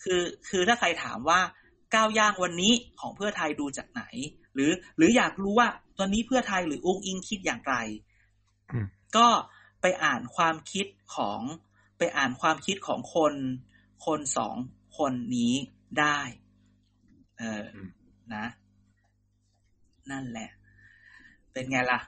[0.03, 1.41] คือคือถ้าใครถามว่า
[1.95, 4.03] ก้าวย่างวันนี้ของเพื่อไทยดูจากไหน
[4.55, 7.75] หรือหรืออยากรู้ว่า ตอนนี้เพื่อไทยหรือองค์อิงคิดอย่างไร
[8.73, 9.29] อืมก็
[9.81, 11.41] ไปอ่านความคิดของ
[11.99, 13.35] ไปอ่านความคิดของคน
[14.07, 14.57] คนสอง
[14.99, 15.55] คนนี้
[16.01, 16.19] ได้
[17.39, 17.89] เอออม
[18.35, 18.45] นะ
[20.11, 20.49] นั่นแหละ
[21.53, 22.01] เป็นไงล่ะ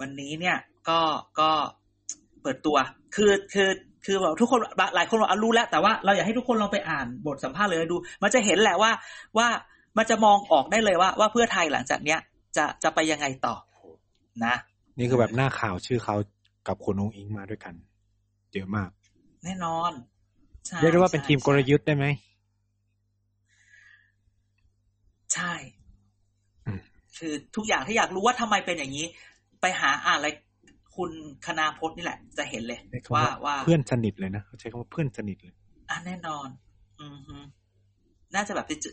[0.00, 0.56] วันนี้เนี่ย
[0.88, 1.00] ก็
[1.40, 1.50] ก็
[2.42, 2.76] เปิดตัว
[3.14, 3.68] คือคือ
[4.04, 4.60] คือแบบทุกคน
[4.94, 8.90] หลายคนบอกอะรู้แล้ว แต่ว่าเราอยากให้ทุกคนลองไปอ่านบทสัมภาษณ์เลยดู มันจะเห็นแหละว่า
[9.38, 9.48] ว่า
[9.98, 12.20] มันจะมองออกได้เลยว่า ว่าเพื่อไทยหลังจากเนี้ย
[12.56, 13.54] จะจะไปยังไงต่อ
[14.44, 14.54] นะ
[14.98, 16.16] นี่คือแบบหน้าข่าวชื่อเขา
[16.68, 17.74] กับคุณองอิงมาด้วยกัน
[18.54, 18.90] เยอะมาก
[19.44, 19.92] แน่นอน
[20.66, 22.06] ใช่เรียกได้ว่าเป็นใช่ทีมกลยุทธ์ได้ไหม
[25.34, 25.52] ใช่
[26.66, 26.80] อืม
[27.18, 29.06] คือทุกอย่างถ้าอยากรู้ว่าทำไมเป็นอย่างนี้
[29.60, 30.28] ไปหาอ่านอะไร
[30.96, 31.10] คุณ
[31.46, 35.54] คณาพจน์นี่แหละ จะเห็นเลยใช้คำว่าว่าว่าเพื่อนสนิทเลยนะเขาใช้คำว่าเพื่อนสนิทเลย
[35.90, 36.48] อะแน่นอน
[37.00, 37.36] อือฮึ
[38.34, 38.92] น่าจะแบบไปเจอ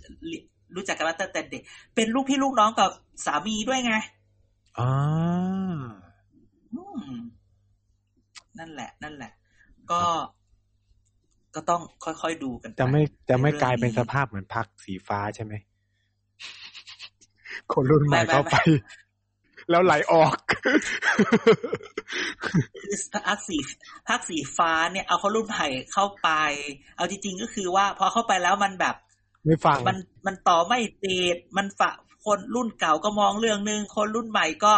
[0.76, 1.62] รู้จักกันมาตั้งแต่เด็ก
[1.96, 2.90] เป็นลูกพี่ลูกน้องกับ
[3.26, 3.96] สามีด้วยไง
[4.80, 4.92] อ่า
[6.74, 7.12] อืม
[8.60, 9.32] นั่นแหละ นั่นแหละ
[9.92, 10.02] ก็
[11.56, 15.54] ก็ต้องค่อยๆดูกันปจะไม่จะไม่ในเรื่องกลายเป็นนี้สภาพเหมือนพักสีฟ้าใช่ไหม
[17.74, 18.56] คนรุ่นใหม่ไม่ไม่เข้าไป
[19.70, 20.34] แล้วไหลออก
[22.46, 22.96] คือ
[23.28, 23.58] พักสี
[24.08, 26.30] พักสีฟ้าเนี่ยเอาเขารุ่นใหม่เข้าไป
[26.98, 28.96] เอาจริงๆก็คือว่าพอเข้าไปแล้วมันแบบ
[29.46, 29.98] ไม่ฟังมัน
[30.28, 31.92] มันต่อไม่ติดมันฝะ
[32.26, 34.74] คนรุ่นเก่าก็มองเรื่องนึง คนรุ่นใหม่ก็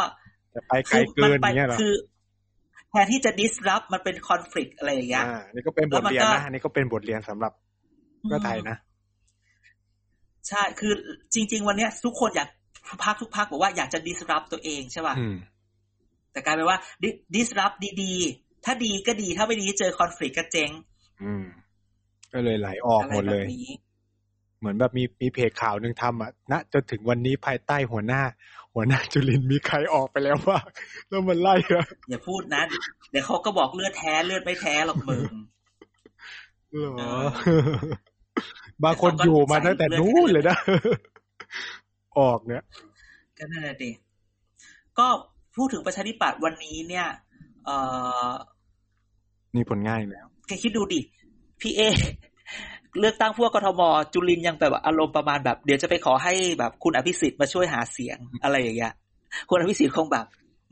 [0.55, 1.93] จะไปไกลเกินมัอย่างเงี้ยเหรอคือ
[2.89, 7.53] แทนที่จะ disrupt มันเป็น conflict อะไรอย่างเงี้ยอ่านี่ก็เป็นบทเรียนแล้วมันนะก็อันนี้ก็เป็นบทเรียนสำหรับ
[8.21, 8.77] เพื่อไทยนะ
[10.47, 10.93] ใช่ คือ
[11.33, 12.49] จริง ๆ วันเนี้ย ทุกคนอยาก
[13.03, 15.35] พักทุกพักบอกว่าอยากจะ disrupt ตัวเองใช่ป่ะอืม
[16.31, 20.71] แต่กลายเป็นว่า dis- disrupt ดีๆ ถ้าดีก็ดีถ้าไม่ดีเจอ conflict ก็เจ๊ง
[21.23, 21.45] อืม
[22.33, 23.67] ก็เลยไหลออกอะไรหมดแบเลบยนี้
[24.59, 28.21] เหมือนแบบมีมีเพจข่าวหนึ่งทำอะณจนถึงวันนี้ภายใต้หัวหน้า
[28.73, 30.65] หัวหน้าจุลินทร์มีใครออกไปแล้วว่าง
[31.09, 32.61] แล้วมันไล่อะอย่าพูดนะ
[33.11, 35.23] เดี๋ยวเขาก็บอกเลือดแท้เลือดไม่แท้หรอกมึง
[36.71, 37.13] เหรอ
[37.45, 37.69] เออ
[38.83, 40.57] บางคนอยู่มาตั้งแต่นู้นเลยนะ
[42.19, 42.63] ออกเนี่ย
[43.37, 43.89] ก็นั่นแหละดิ
[44.99, 45.07] ก็
[45.55, 47.07] พูดถึงประชาธิปัตย์วันนี้เนี่ย
[47.65, 47.69] เอ
[48.29, 48.31] อ
[49.55, 51.01] นี่ผลง่ายแล้วแกคิดดูดิ
[51.61, 51.81] พี่เอ
[52.99, 53.81] เลือกตั้งพวกกทม
[54.13, 58.93] จุลินยังแบบอารมณ์ประมาณแบบ เดี๋ยวจะไปขอให้แบบคุณอภิสิทธิ์มาช่วยหาเสียงอะไรอย่างเงี้ย
[59.49, 60.25] คุณอภิสิทธิ์คงแบบ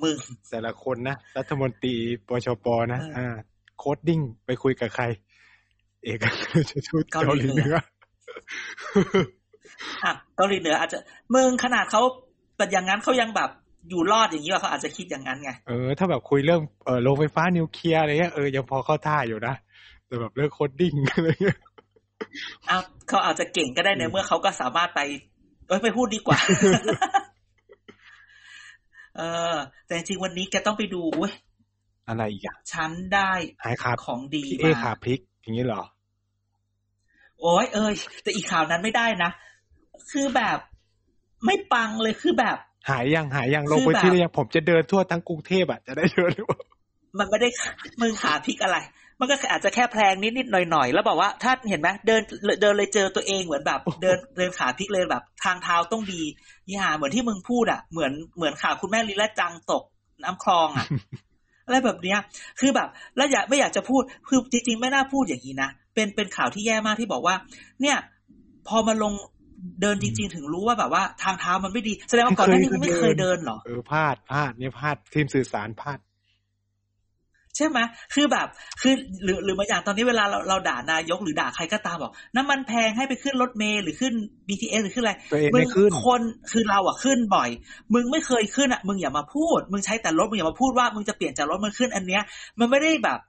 [0.03, 0.17] มึง
[0.51, 1.95] แต่ละคนนะรัฐมนตรี
[2.27, 3.35] ปชปนะเอออ่อ่า
[3.77, 5.03] coding ไปคุยกับใคร
[6.03, 7.77] เอกอัครราชทูตเกาเกาหหลีลีเหนืเหอนือ
[10.05, 10.99] อะเกาหลีเหนืออาจจะ
[11.35, 12.01] มึงขนาดเขา
[12.57, 13.49] เป็นอย่างนั้นเขายังแบบ
[13.89, 19.55] อยู่รอดอย่างนี้ว่าเขาอาจจะคิดอย่างนั้นไงเออถ้าแบบคุยเรื่องเออโรงไฟฟ้านิวเคลียร์อะไรเงี้ยเออยังพอเข้าท่าอยู่นะ
[20.07, 21.57] แต่แบบเรื่อง coding อะไรเงี้ย
[22.69, 24.99] อ้าวเขาอาจจะเก่งก็ได้ในเมื่อเขาก็สามารถไป
[25.67, 26.39] เอ้ยไปพูดดีกว่า
[29.17, 29.21] เอ
[29.53, 29.55] อ
[29.85, 31.31] แต่จริงๆวันนี้แกต้องไปดูอุ้ย
[32.07, 33.31] อะไรอีกอะฉันได้
[33.63, 35.83] หายขาของดีพี่เอมาขาพลิก อย่างนี้เหรอ
[37.41, 37.93] โอ้ยเอ้ย
[38.23, 39.31] แต่อีกข่าวนั้นไม่ได้นะ
[40.11, 40.57] คือแบบ
[41.45, 42.57] ไม่ปังเลยคือแบบ
[42.89, 46.59] หายยังหายยังคือลงพื้นที่แบบหรือยังผมจะเดินทั่วทั้งกรุงเทพอะจะได้เดินหรือเปล่า
[47.19, 47.49] มันไม่ได้
[48.01, 48.77] มือขาพลิกอะไร
[49.19, 52.21] มันก็อาจจะแค่แพลงนิดนิดหน่อยหน่อยๆแล้วบอกว่าถ้าเห็นไหมเดิน
[52.61, 56.21] เดินเลยเจอตัวเองเหมือนแบบ เดินเดินขาพลิกเลยแบบ ทางเท้าต้องดี
[56.67, 59.83] นี่หาเหมือนที่มึงพูดอะ เหมือนเหมือนข่าวคุณแม่ลีละจังตก
[60.23, 60.85] น้ำคลองอะ
[61.65, 62.19] อะไรแบบเนี้ย
[62.59, 62.87] คือแบบ
[63.17, 67.35] แล้วอยากไม่อยากจะพูด คือจริง ๆ ไม่น่าพูดอย่างนี้นะ เป็นเป็นข่าวที่แย่มากที่บอกว่า
[67.81, 67.97] เนี่ย
[68.67, 69.13] พอมาลง
[69.81, 75.99] เดินจริง ๆ ถึงรู้ว่าแบบว่าทางเท้ามันไม่ดี แสดงว่าก่อนหน้านี้มึงไม่เคยเดินเหรอ เออพลาดพลาดเนี่ยพลาดทีมสื่อสารพลาด
[77.57, 77.79] ใช่ไหม
[78.13, 78.47] คือแบบ
[78.81, 78.93] คือ
[79.23, 84.13] หรือหรือบางอย่างตอนนี้เวลาเราเราด่านายกหรือด่าใครก็ตามบอกน้ำมันแพงให้ไปขึ้นรถเมล์หรือขึ้น
[84.47, 87.49] BTS หรือขึ้นอะไรตัวเองมึไม่งขึ้นคนคือเราอะขึ้นบ่อย
[87.93, 92.23] มึงไม่เคยขึ้นอะมึงอย่ามาพูด มึงใช้แต่รถมึงอย่ามาพูดว่ามึงจะเปลี่ยนจากรถมึงขึ้นอันเนี้ย
[92.59, 93.19] มันไม่ได้แบบ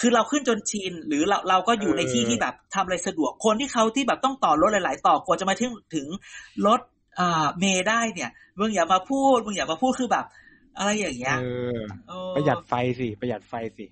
[0.00, 6.06] คือเราขึ้นจนชินหรือเราเราก็อยู่ในที่ที่แบบทำอะไรสะดวกคนที่เขาที่แบบต้องต่อรถหลาย ๆ ต่อกว่าจะมาถึงถึง
[6.66, 6.80] รถ
[7.20, 10.24] อ่าเมย์ได้เนี่ยมึงอย่ามาพูดมึงอย่ามาพูดคือแบบ
[10.78, 11.44] อะไรอย่างเงี้ยเอ
[11.76, 13.86] อโอ้ประหยัดไฟสิ ประหยัดไฟสิ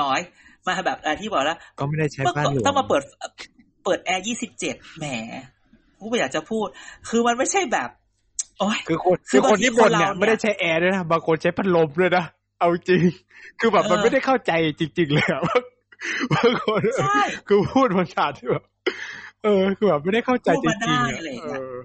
[0.00, 0.20] น้อย
[0.66, 3.02] มาแบบอะไรที่บอกแล้ว ก็ไม่ได้ใช้เมื่อบ้านก่อนหลวงต้องมาเปิด
[3.84, 5.06] เปิดแอร์ยี่สิบเจ็ดแหม
[5.98, 6.66] กูไม่อยากจะพูด
[7.08, 7.88] คือมันไม่ใช่แบบ
[8.58, 12.24] โอ้ยคือคนคืคืออบางคนทีที่บ่นเนี่ยคนเราเนี่ยไม่ได้ใช้แอร์ด้วยนะบางคนใช้พัดลมด้วยนะ
[12.58, 13.02] เอาจริง
[13.60, 15.58] คือแบบมันเออไม่ได้เข้าใจจริง ๆ เลยอะว่า
[16.34, 18.64] บางคนใช่คือพูดภาษาที่แบบ
[19.42, 21.76] เออ คือแบบไม่ได้เข้าใจพูจดมาริงได้ๆอะอะไรอย่างเงี้เอยอ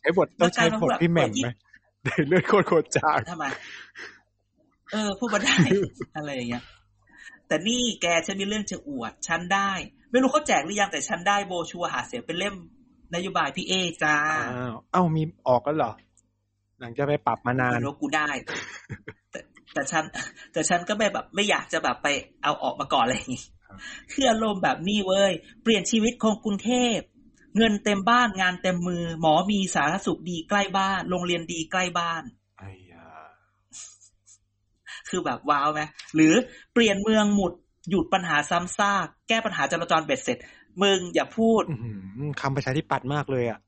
[0.00, 1.48] ใช้บทต้องใช้บทพี่แหม่มไหม
[2.04, 3.44] ในเรื่องโคตรโคตรจางทำไม
[4.92, 5.56] เออพูดมาได้
[6.16, 6.64] อะไรอย่างเงี้ย
[7.46, 9.70] แต่นี่แกฉันมีเรื่องจะอวดฉันได้
[10.10, 12.54] ไม่รู้เขาแจกหรือยังแต่ฉันได้โบชัวร์หาเสียงเป็นเล่ม
[13.14, 13.72] นโยบายพี่เอ
[14.02, 14.16] จ้า
[14.56, 15.92] อ้าวเอ้ามีออกกันเหรอ
[16.80, 18.28] หลังจากไปปรับมานานไม่รู้กูได้
[19.30, 19.40] แต่
[19.72, 20.04] แต่ฉัน
[20.52, 22.08] แต่ฉันก็ไม่แบบ ไม่อยากจะแบบไป
[22.42, 23.76] เอาออกมาก่อนอะไรอย่างงี้ครับ
[24.12, 25.32] คืออารมณ์แบบนี้เว้ย
[25.62, 26.98] เปลี่ยนชีวิตของกรุงเทพ
[27.56, 32.22] เงินเต็มบ้านงานเต็มมือ หมอมีสาธารณสุขดีใกล้บ้าน โรงเรียนดีใกล้บ้าน
[32.58, 33.08] ไอ้ยา
[35.08, 35.80] คือแบบว้าวไหม
[36.14, 36.34] หรือ
[36.74, 37.52] เปลี่ยนเมืองหมุด
[37.90, 40.38] หยุดปัญหาซ้ำซากแก้ปัญหาจราจรเบ็ดเสร็จ
[40.82, 43.58] มึงอย่าพูดอื้อหือคำประชาธิปัตย์มากเลยอะ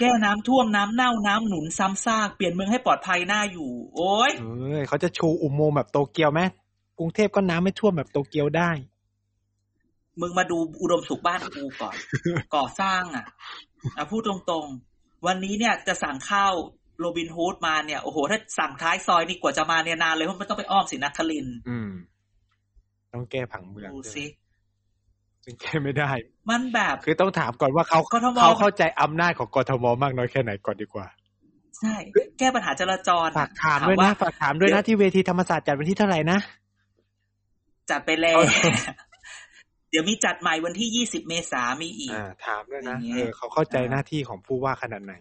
[0.00, 6.40] แก้น้ำท่วมน้ำเน่าน้ำหนุนซ้ำซากเปลี่ยนเมืองให้ปลอดภัยน่าอยู่ โอ้ยเอ้ยเขาจะชูอุโมงค์แบบโตเกียวไหม
[6.98, 8.70] กรุงเทพก็น้ำไม่ท่วมแบบโตเกียวได้
[10.20, 11.96] มึงมาดูอุดมสุขบ้านกูก่อน
[12.54, 13.26] ก่อสร้างอะ
[13.96, 16.52] อะพูดตรงๆ วันนี้เนี่ยจะสั่งข้าว
[17.00, 21.90] โรบินฮูดมาเนี่ย โอ้โห ถ้าสั่งท้ายซอยนี่กว่าจะมาเนี่ยนานเลยเพราะมันต้องไปอ้อมสินัคลินทร์อืม
[23.12, 24.24] ต้องแก้ผังเมืองดูด้วยสิ
[25.44, 26.10] ซึ่งแก้ไม่ได้
[26.50, 31.06] มันแบบ คือต้องถามก่อนว่าเขากทมเขาเข้าใจอำนาจของกทมมากน้อยแค่ไหนก่อนดีกว่า
[31.78, 31.94] ใช่
[32.38, 36.38] แก้ปัญหาจราจรฝากถามด้วยนะฝากถามด้วยนะที่เวทีธรรมศาสตร์จัดวันที่เท่าไหร่นะ
[37.90, 38.38] จัดไปแล้ว
[39.90, 45.14] เอาเดี๋ยวมีจัดใหม่วันที่ยี่สิบเมษามีอีกอ่าถามด้วยนะอย่างเงี้ยเออเขาเข้าใจหน้าที่ของผู้ว่าขนาดไหน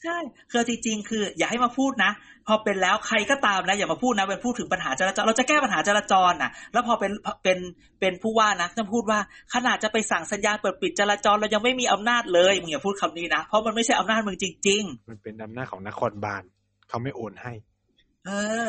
[0.00, 0.16] ใช่
[0.52, 2.12] คือจริงๆคือ อย่าให้มาพูดนะ
[2.46, 7.58] พอเป็นแล้วใครก็ตามนะอย่ามาพูดนะเป็นพูดถึงปัญหาจราจรเราจะแก้ปัญหาจราจรน่ะ แล้วพอเป็นเป็น
[8.00, 9.18] เป็นผู้ว่านะจะพูดว่า
[9.54, 16.42] ขนาดจะไปสั่งสัญญาณเปิดปิดจราจรเรายังไม่มีอำนาจเลยมึงอย่าพูดคำนี้นะเพราะมันไม่ใช่อำนาจมึงจริงมันเป็นอำนาจของนครบาล
[16.88, 18.30] เขาไม่โอนให้ๆเอ
[18.64, 18.66] อ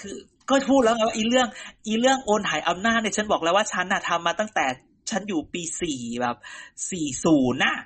[0.00, 0.16] คือ
[0.48, 1.48] ก็พูดแล้วไงว่าอีเรื่อง
[1.86, 4.66] อีเรื่องโอนถ่ายอำนาจเนี่ยฉันบอกแล้วว่าฉันน่ะทำมาตั้งแต่
[5.10, 6.36] ฉันอยู่ปีสี่แบบ
[6.90, 7.76] สี่ศูนย์น่ะ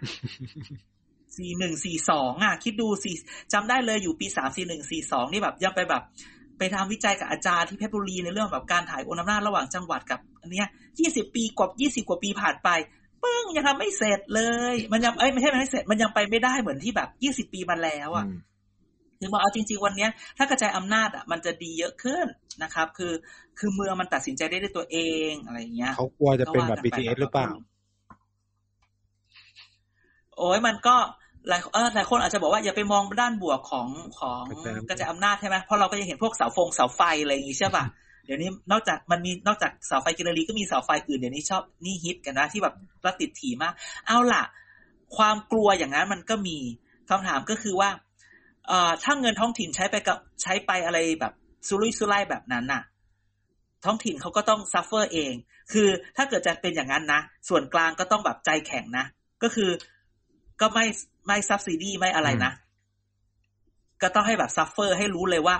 [1.37, 3.15] สี่หนึ่งสี่สองอะ คิดดูสี่
[3.53, 6.03] จำได้เลยอยู่ปีสามสี่หนึ่งสี่สองนี่แบบยังไปแบบ
[6.59, 10.69] ไปทำวิจัยกับอาจารย์ที่เพชรบุรีในเรื่องแบบการถ่ายโอนอำนาจระหว่างจังหวัดกับ อันเนี้ย
[11.01, 12.69] ยี่สิบปีกว่ายี่สิบกว่าปีผ่านไป
[13.23, 18.39] ปึ้งยังทำไม่เสร็จเลย มันยังเอ้ยไม่ใช่มันไม่เสร็จ มันยังไปไม่ได้เหมือนที่แบบยี่สิบปีมาแล้วอะอืม
[19.21, 22.27] ถึงบอกเอาจริงๆวันเนี้ยถ้ากระจายอำนาจอะมันจะดีเยอะขึ้น
[22.63, 23.13] นะครับ คือ
[23.59, 24.99] คือเมืองมันตัดสินใจได้ด้วยตัวเอ
[25.31, 27.51] งอะไรอย่างเงี้ยเขากลัวจะเป็นแบบก็ว่ากันไป BTS หรือเปล่า
[30.37, 30.97] โอ้ยมันก็
[31.49, 33.89] หลายเออหลายคนอาจจะบอกว่าอย่าไปมองด้านบวกของ
[34.21, 34.43] ของ
[34.89, 37.85] กระจายอำนาจกระจายอำนาจใช่ไหมเพราะเราก็ยังเห็นพวกเสาฟงเสาไฟอะไรอย่างงี้ใช่ป่ะ
[38.25, 43.73] เดี๋ยวนี้นอกจากมันมีนอกจากเสาไฟกินรีก็มีเสาไฟอื่นเดี๋ยวนี้ชอบนี่ฮิตกันนะที่แบบรัดติดถี่มาก
[44.07, 44.45] เอาล่ะ
[45.17, 46.57] ความกลัวอย่างนั้นมันก็มี
[47.09, 47.91] คำถามก็คือว่า
[48.69, 51.33] เอ่อถ้าเงินท้องถิ่นใช้ไปกับใช้ไปอะไรแบบ
[51.69, 52.83] ซุรุ่ยซุร่ายแบบนั้นน่ะ
[53.85, 55.35] ท้องถิ่นเขาก็ต้อง suffer เอง
[55.73, 59.05] คือถ้าเกิดจะเป็นอย่างนั้นนะ ส่วนกลางก็ต้องแบบใจแข็งนะ
[59.43, 59.71] ก็คือ
[60.61, 60.87] ก็ไม่
[61.27, 62.53] ไม่ subsidy ไม่อะไรนะ
[64.03, 65.57] ก็ต้องให้แบบ suffer ให้รู้เลยว่า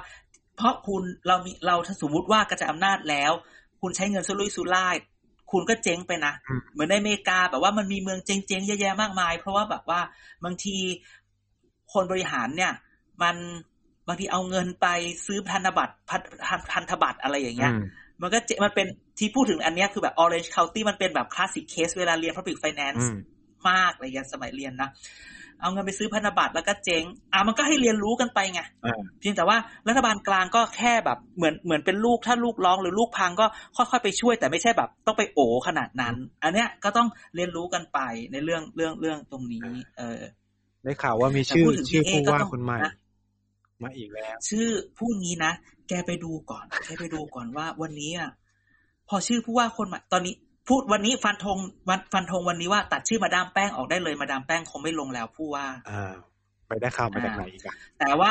[0.57, 3.33] เพราะคุณเรามีเราถ้าสมมติว่ากระจายอำนาจแล้ว
[3.81, 4.97] คุณใช้เงินซุรุ่ยซุร่าย
[5.53, 10.01] คุณก็เจ๊งไปนะอืมเหมือนในอเมริกาแบบว่ามันมีเมืองเจ๊งๆเยอะแยะมากมาย เพราะว่าแบบว่า
[10.45, 10.77] บางที
[11.93, 12.73] คนบริหารเนี่ย
[13.23, 13.37] มัน
[14.07, 14.87] บางทีเอาเงินไป
[15.27, 17.83] ซื้อพันธบัตรพันพันพันธบัตรอะไรอย่างเงี้ยอืม
[18.23, 18.87] มันก็เจมันเป็น
[19.19, 23.17] ที่พูดถึงอันเนี้ยคือแบบ Orange County มันเป็นแบบ classic case เวลาเรียน Public อื Finance ม
[23.69, 24.91] มากอะไรอย่างสมัยเรียนนะ
[25.61, 29.57] เอาเงินไปซื้อพันธบัตรแล้วก็เจ๊ง อะมันก็ให้เรียนรู้กันไปไงอ่าเพียงแต่ว่า
[29.89, 33.47] รัฐบาลกลางก็แค่แบบเหมือนเหมือนเป็นลูกถ้าลูกร้องหรือลูกพังก็
[33.77, 37.99] ค่อยๆไปช่วย แต่ไม่ใช่แบบ ต้องไปโอ๋ขนาดนั้น อันเนี้ยก็ต้องเรียนรู้กันไป
[38.33, 40.21] ในเรื่องเรื่องเรื่องตรงนี้ เออ
[40.85, 42.93] ได้ข่าวว่ามีชื่อแต่พูดถึงชื่อพี่เอผู้ว่าก็ต้องคนใหม่นะ
[43.85, 44.69] มาอีกแล้ว ชื่อ
[44.99, 45.53] ผู้นี้นะ
[45.89, 48.31] แกไปดูก่อน แกไปดูก่อนว่า วันนี้อะ
[49.09, 50.35] พอชื่อผู้ว่าคนใหม่ตอนนี้
[50.69, 51.59] พูดวันนี้ฟันธง
[51.89, 56.13] วันฟันธงวันนี้ว่าตัดชื่อมาดามแป้งออกได้เลยมาดามแป้งคงไม่ลงแล้วผู้ว่าอ่า
[56.69, 58.31] ไปได้ข่าวมาจากไหนอีกอะแต่ว่า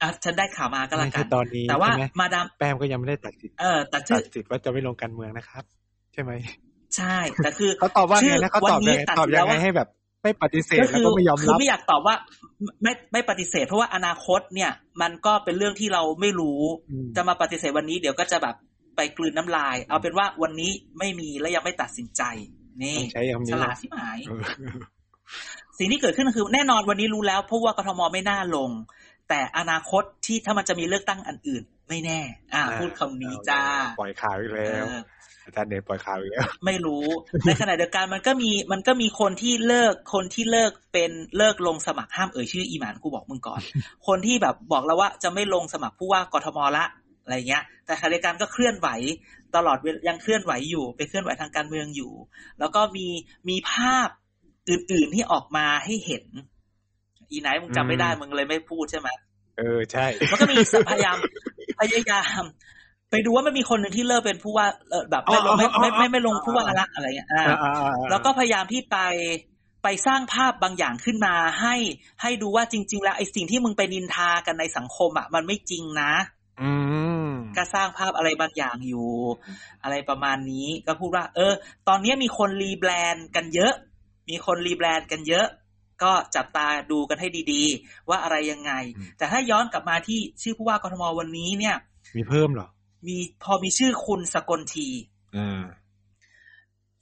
[0.00, 5.64] อะฉันได้ข่าวมาก็แล้วไม่กัใช่นตอนนี้แต่ว่าใช่ไหมมาดามแป้มก็ยังไม่ได้ตัดสิทธิ์เออตัดชื่ตัอดสิทธิ์ว่าจะไม่ลงการเมืองนะครับ
[6.12, 6.32] ใช่ไหม
[6.96, 9.88] ใช่แต่คือเขาตอบว่าชื่ไงนะเขาตอบวันยันี้งไงตัดตอบสินยัแล้วงไงว่าให้แบบ
[10.22, 12.14] ไม่ปฏิเสธก็แล้วคือก็ไม่ยอมคือรับไม่อยากตอบว่า
[12.82, 14.70] ไม่ไม่ปฏิเสธ เพราะว่าอนาคตเนี่ย
[15.02, 16.60] มันก็เป็นเรื่องที่เราไม่รู้
[16.90, 18.56] อืมจะมาปฏิเสธวันนี้เดี๋ยวก็จะแบบ
[18.96, 22.22] ไปกลืนน้ำลาย เอาเป็นว่าวันนี้ไม่มีและยังไม่ตัดสินใจ
[22.82, 24.42] นี่ต้องใช้คำฉนี้ลาดนะที่หมายเออ
[25.78, 28.70] สิ่งที่เกิดขึ้นก็คือ แน่นอนวันนี้รู้แล้วเพราะว่ากทมไม่น่าลง
[29.28, 32.20] แต่อนาคตที่ถ้ามันจะมีเลือกตั้งอันอื่น ไม่แน่
[32.54, 33.62] อ่า พูดคำนี้จ้า
[34.00, 34.86] ปล่อยข่าวอีกเอแล้ว
[35.44, 37.04] ออาจารย์เดชปล่อยข่าวอีกแล้วไม่รู้
[37.46, 43.60] ในขณะเดียวกันมันก็มีมันก็มีคนที่เลิกคนที่เลิกเป็นเลิกลงสมัครห้ามเอ่ยชื่ออีหมานกูบอกมึงก่อน
[44.06, 46.84] คนที่แบบบอกแล้วว่าจะไม่ลงสมัครผู้ว่ากทมละ
[47.22, 48.88] อะไรเงี้ย แต่ขณะเดียวกันก็เคลื่อนไหว
[49.56, 52.12] ตลอดเวลยังเคลื่อนไหวอยู่ ไปเคลื่อนไหวทางการเมืองอยู่
[52.58, 53.06] แล้วก็มี
[53.48, 54.08] มีภาพ
[54.70, 56.24] อื่นๆที่ออกมาให้เห็น
[57.30, 59.08] อีไหนมึงจำไม่ได้อืมมึงเลยไม่พูดใช่ไหม
[59.58, 60.56] เออใช่ มันก็มี
[60.90, 61.16] พยายาม
[61.80, 62.42] พยายาม
[63.12, 68.98] ไปดูว่ามันมีคนหนึ่งที่เลิกเป็นผู้ว่าเออแบบไม่ลงไม่ไม่ไม่ไม่ลงผู้ว่าละอะไรเงี้ยอ่าอ่าอ่าอ่าแล้วก็พยายามที่ไป
[69.82, 71.74] ไปสร้างภาพบางอย่างขึ้นมาให้
[72.22, 76.12] ให้ดูว่าจริง ๆ แล้วไอ้สิ่งที่มึงไปนินทากันในสังคมอะมันไม่จริงนะ
[76.62, 76.72] อื
[77.28, 79.10] มก็สร้างภาพอะไรบางอย่างอยู่
[79.82, 81.52] อะไรประมาณนี้ก็พูดว่า เออ
[81.88, 83.72] ตอนนี้มีคนรีแบรนด์กันเยอะ
[84.30, 85.46] มีคนรีแบรนด์กันเยอะ
[86.02, 88.72] ก็จับตาดูกันให้ดีๆ ว่าอะไรยังไง
[89.18, 91.76] แต่ถ้าย้อนกลับมาที่ชื่อผู้ว่ากทมวันนี้เนี่ย
[92.16, 92.68] มีเพิ่มเหรอ
[93.06, 94.88] มีพอมีชื่อคุณสกลที
[95.36, 95.62] อ่า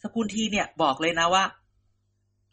[0.03, 1.45] สกุลทีเนี่ยบอกเลยนะว่า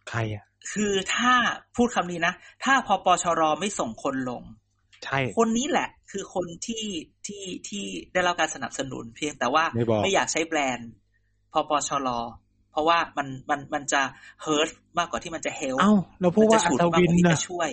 [0.09, 1.33] ใครอะ คือถ้า
[1.75, 2.33] พูดคำนี้นะ
[2.63, 4.43] ถ้าพอปชรไม่ส่งคนลง
[5.03, 6.85] ใช่ คนนี้แหละ คือคนที่
[7.27, 7.83] ที่ที่
[8.13, 10.91] ได้รับการสนับสนุนเพียงแต่ว่าไม่บอกอยากใช้แบรนด์
[11.51, 12.09] พอปชร
[12.71, 14.01] เพราะว่ามันมันมันจะ
[14.41, 17.69] เฮิร์ตมากกว่าที่มันจะเฮลเอ้าเราพูดว่าอัศวินนะนะช่วย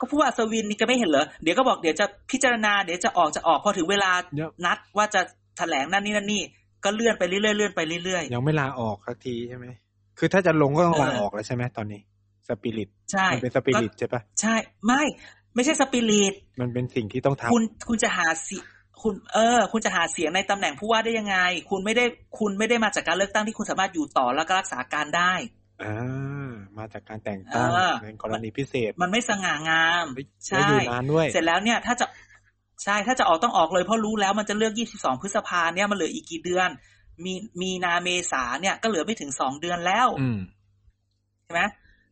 [0.00, 5.20] ก็พูดว่าอัศวินนี่ก็ไม่เห็นเหรอเดี๋ยวก็บอกเดี๋ยวจะพิจารณาเดี๋ยวจะออกจะออกพอถึงเวลาเดี๋ยวนัดว่าจะ
[5.58, 6.42] แถลงนั่นนี่นั่นนี่
[6.84, 9.66] ก็เลื่อนไปเรื่อยๆเลื่อนไปเรื่อยยังไม่ลาออกสักทีใช่ไหม
[10.18, 12.00] คือถ้าจะลงก็ต้องเออลาออกแล้วใช่ไหมตอนนี้
[12.48, 14.54] สปิริตๆใช่มันเป็นสปิริตใช่ปะใช่
[14.86, 15.02] ไม่
[15.54, 18.62] ไม่ใช่สปิริตมันเป็นสิ่งที่ต้องทำคุณคุณจะหาเสีย
[19.02, 21.36] คุณเออ คุณจะหาเสียงในตำแหน่งผู้ว่าได้ยังไง
[21.70, 22.04] คุณไม่ได้
[22.38, 25.32] คุณไม่ได้มาจากการเลือกตั้งที่คุณสามารถอยู่ต่อแล้วก็รักษาการได้
[25.82, 32.06] อ่ามาจากการแต่งตั้งเออในกรณีพิเศษ มันไม่สง่างามแล้วใช่อยู่นานด้วย เสร็จแล้วเนี่ยถ้าจะ
[32.84, 36.68] ใช่ถ้าจะออกต้องออกเลยเพราะรู้แล้วมันจะเลือก 22 พฤษภาเนี่ยมันเหลืออีกกี่เดือน
[37.24, 40.38] มีมีนาเมษาเนี่ยก็เหลือไม่ถึงสองเดือนแล้วอืม
[41.44, 41.62] ใช่ไหม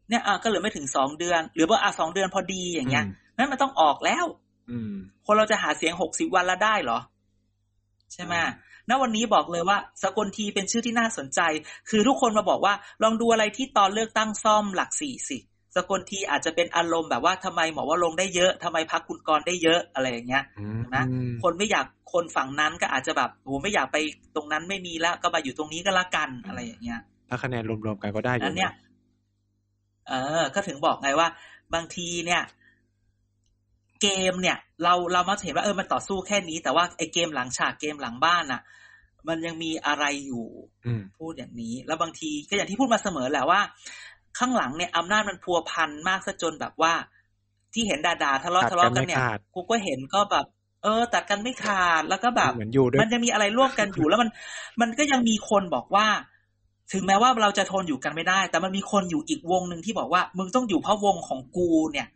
[0.08, 4.24] เนี่ยอะก็เหลือไม่ถึงสองเดือน หรือว่าอะสองเดือนพอดีอย่างเงี้ยอืมนั้นมันต้องออกแล้ว
[4.70, 4.92] อืม
[5.26, 6.98] คนเราจะหาเสียงหกสิบวันละได้เหรอ
[8.12, 11.40] ใช่ไหมอืม ณวันนี้บอกเลยว่า สกลทีเป็นชื่อที่น่าสนใจ
[11.90, 15.38] คือทุกคนมาบอกว่าลองดูอะไรที่ตอนเลือกตั้งซ่อมหลักสี่สิ
[15.76, 21.04] สกลทีอาจจะเป็นอารมณ์แบบว่าทำไมหมอว่าลงได้เยอะทำไมพักคุณกรได้เยอะอะไรอย่างเงี้ยอืมนะ
[21.42, 23.96] คนไม่อยากคนฝั่งนั้นก็อาจจะแบบโอ้ไม่อยากไป
[24.34, 28.72] ตรงนั้นไม่มีแล้วก็มาอยู่ตรงนี้ก็ละกันอะไรอย่างเงี้ย ถ้าคะแนนรวมๆกันก็ได้อยู่อันเนี้ย
[30.08, 31.28] เออ ก็ถึงบอกไงว่า
[31.74, 32.42] บางทีเนี่ย
[34.02, 38.62] เกมเนี่ย เราเรามักจะเห็นว่าเออมันต่อสู้แค่นี้ แต่ว่าไอเกมหลังฉากเกมหลังบ้านน่ะ
[39.28, 40.46] มันยังมีอะไรอยู่
[40.86, 43.60] อืมพูดอย่างนี้ แล้วบางทีก็อย่างที่พูดมาเสมอแหละว่า
[44.38, 46.92] ข้างหลังเนี่ยอำนาจมันพัวพันมากซะจนแบบว่า
[47.74, 50.46] ที่เห็นด่าๆทะเลาะตัดทะเลาะกันกันไม่เนี่ยขาดกูก็เห็นก็แบบ
[50.82, 54.30] เออตัดกันไม่ขาดแล้วก็แบบเหมือนอยู่ด้วยมันจะมีอะไรร่วมกันอยู่แล้วมัน
[54.80, 56.06] มันก็ยังมีคนบอกว่า
[56.92, 62.06] ถึงแม้ว่าเราจะทนอยู่กันไม่ได้ แต่มันมีคนอยู่อีกวงหนึ่งที่บอกว่า มึงต้องอยู่เพราะวงของกูเนี่ย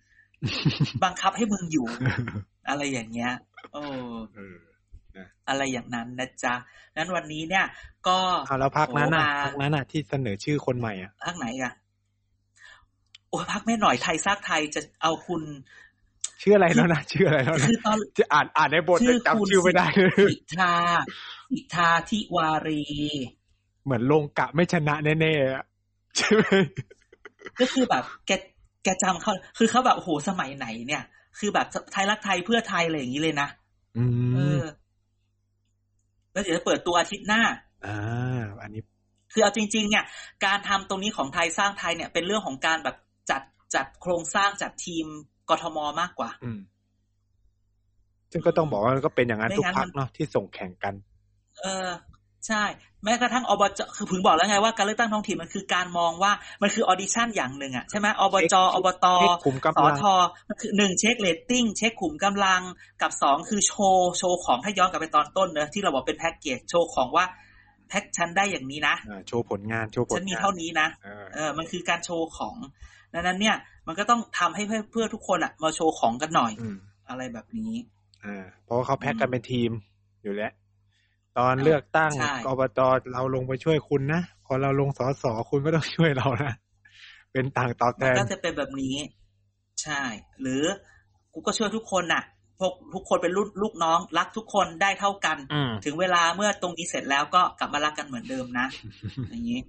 [1.04, 1.86] บังคับให้มึงอยู่
[2.68, 3.32] อะไรอย่างเงี้ย
[3.74, 3.78] เอ
[4.08, 4.56] อเออ
[5.48, 6.54] อะไรอย่างนั้นนะจ๊ะ
[6.96, 7.66] นั้นวันนี้เนี่ย
[8.08, 11.72] ก็เอาแล้วพักนั้นน่ะโอ้มาพักนั้นน่ะที่เสนอชื่อคนใหม่อะพักไหนอะ
[13.30, 15.42] โอ้ยพักไม่หน่อยไทยซากไทยจะเอาคุณ
[16.42, 20.72] ชื่ออะไรแล้วนะชื่ออะไรแล้วนะคือตอนจะอ่านอ่านในบทชื่อจำคุณชื่อไม่ได้เลยสิทา
[21.50, 22.82] สิทาทิวารี
[23.84, 25.64] เหมือนลงกะไม่ชนะแน่ๆอะ
[26.16, 26.42] ใช่ไหม
[27.60, 28.30] ก็คือแบบแก
[28.84, 31.02] แกจำเขาคือเขาแบบโอ้โหสมัยไหนเนี่ย
[31.38, 33.48] คือแบบไทยรักไทยเพื่อไทยอะไรอย่างนี้เลยนะ
[33.98, 34.04] อื
[34.34, 34.62] เอมอ
[36.32, 37.42] แล้วเดี๋ยวจะเปิดตัวอาทิตย์หน้า
[37.86, 38.82] อ่าอันนี้
[39.32, 40.04] คือเอาจริง ๆ เนี่ย
[40.44, 42.96] การทำตรงนี้ของไทยสร้างไทยเนี่ย เป็นเรื่องของการแบบ
[43.30, 43.42] จัด
[43.74, 45.06] จัดโครงสร้างจัดทีม
[45.50, 46.58] กทมมากกว่า อืม
[48.32, 50.94] ซึ่งก็ต้องบอกว่าก็เป็นอย่างนั้นไม่ทุกงั้นพรรคมันเนาะที่ส่งแข่งกัน
[51.62, 51.88] เออ
[52.46, 52.62] ใช่
[53.04, 56.32] แม้กระทั่งอบจคือพึงบอกแล้วไงว่าการเลือกตั้งท้องถิ่นมันคือการมองว่า
[56.62, 60.04] มันคือ audition อย่างหนึ่งอะใช่ไหมอบจเช็คอบตเช็คขุมสกำลังท
[60.48, 62.62] มันคือหนึ่งเช็คเรตติ้งเช็คขุมกำลัง
[63.02, 67.24] กับสองคือโชว์โชว์ของถ้าย้อนกลับไปตอนต้นเนอะที่เราบอกเป็นแพ็กเกจโชว์ของว่า
[67.88, 72.56] พรรคฉันได้อย่างนี้นะอ่าโชว์ผลงานโชว์ผลฉันมีงานเท่านี้นะเออเออมันคือการโชว์ของ
[73.14, 76.76] ดังนั้นเนี่ย มันก็ต้องทำให้เพื่อเพื่อทุกคนอะมาโชว์ของกันหน่อยอืม
[77.08, 77.72] อะไรแบบนี้
[78.24, 79.70] อ่าเพราะว่าเขาแพ็กกันอืมเป็นทีม
[80.22, 80.52] อยู่แล้ว
[81.38, 82.80] ตอนเลือกตั้งใช่อบต
[83.12, 86.52] เราลงไปช่วยคุณนะพอเราลงสอสอคุณก็ต้องช่วยเรานะ
[87.32, 88.96] เป็นต่างตอบแทมันนก็จะเป็นแบบนี้
[89.82, 90.02] ใช่
[90.40, 90.62] หรือ
[91.32, 92.22] กูก็ช่วยทุกคนน่ะ
[92.58, 98.66] พวกทุกคนเป็นลูกลูกน้อง รักทุกคนได้เท่ากันอืมถึงเวลาเมื่อตรงนี้เสร็จแล้วก็กลับมารักกันเหมือนเดิมนะ
[99.30, 99.60] อย่างนี้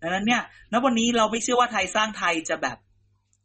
[0.00, 0.42] ดังนั้นเนี่ย
[0.72, 2.76] ณวันนี้เราไม่เชื่อว่าไทยสร้างไทยจะแบบ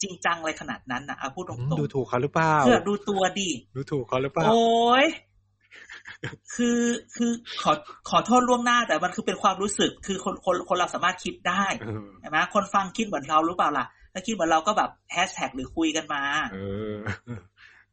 [0.01, 5.05] จริงจังอะไรขนาดนั้นนะเอาพูดตรงดูถูกเขาหรือเปล่าๆเพื่อดูตัวดิดูถูกเขาหรือเปล่า โอ้ย
[6.55, 6.81] คือ
[7.15, 7.31] คือ
[7.63, 7.71] ขอ
[8.09, 16.21] ขอโทษล่วงหน้าแต่มันคือเป็นความรู้สึกคือคนคนคนเราสามารถคิดได้เออใช่ไหมคนฟังคิดเหมือนเราหรือเปล่าล่ะถ้าคิดเหมือนเราก็แบบแฮชแท็กหรือคุยกันมา
[16.53, 16.57] เอ
[16.93, 16.95] อ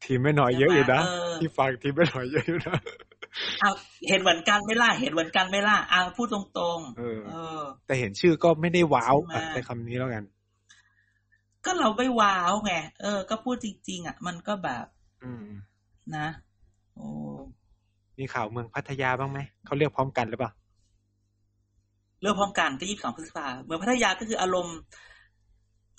[0.05, 2.79] ทีมไม่น้อยเยอะอยู่นะเออที่ฟังทีมไม่น้อยเยอะอยู่นะ
[3.61, 3.71] เอา
[4.09, 10.25] เห็นเหมือนกันไหม่ล่ะเห็นเหมือนกันไหม่ล่ะเอาพูดตรงๆเออเออ แต่เห็นชื่อก็ไม่ได้ว้าวใช่ไหมอะใช้คำนี้แล้วกัน
[11.65, 14.87] ก็เราไม่ว้าวไงเออ ก็พูดจริง ๆ อะ มันก็แบบ
[15.25, 15.47] อืม
[16.17, 16.27] นะ
[16.95, 17.09] โอ้
[18.19, 20.53] มีข่าวเมืองพัทยาบ้างไหมเขาเรียกพร้อมกันหรือเปล่า
[22.21, 24.79] เรื่องพร้อมกันก็ยี่สิบสองพฤษภาเมืองพัทยาก็คืออารมณ์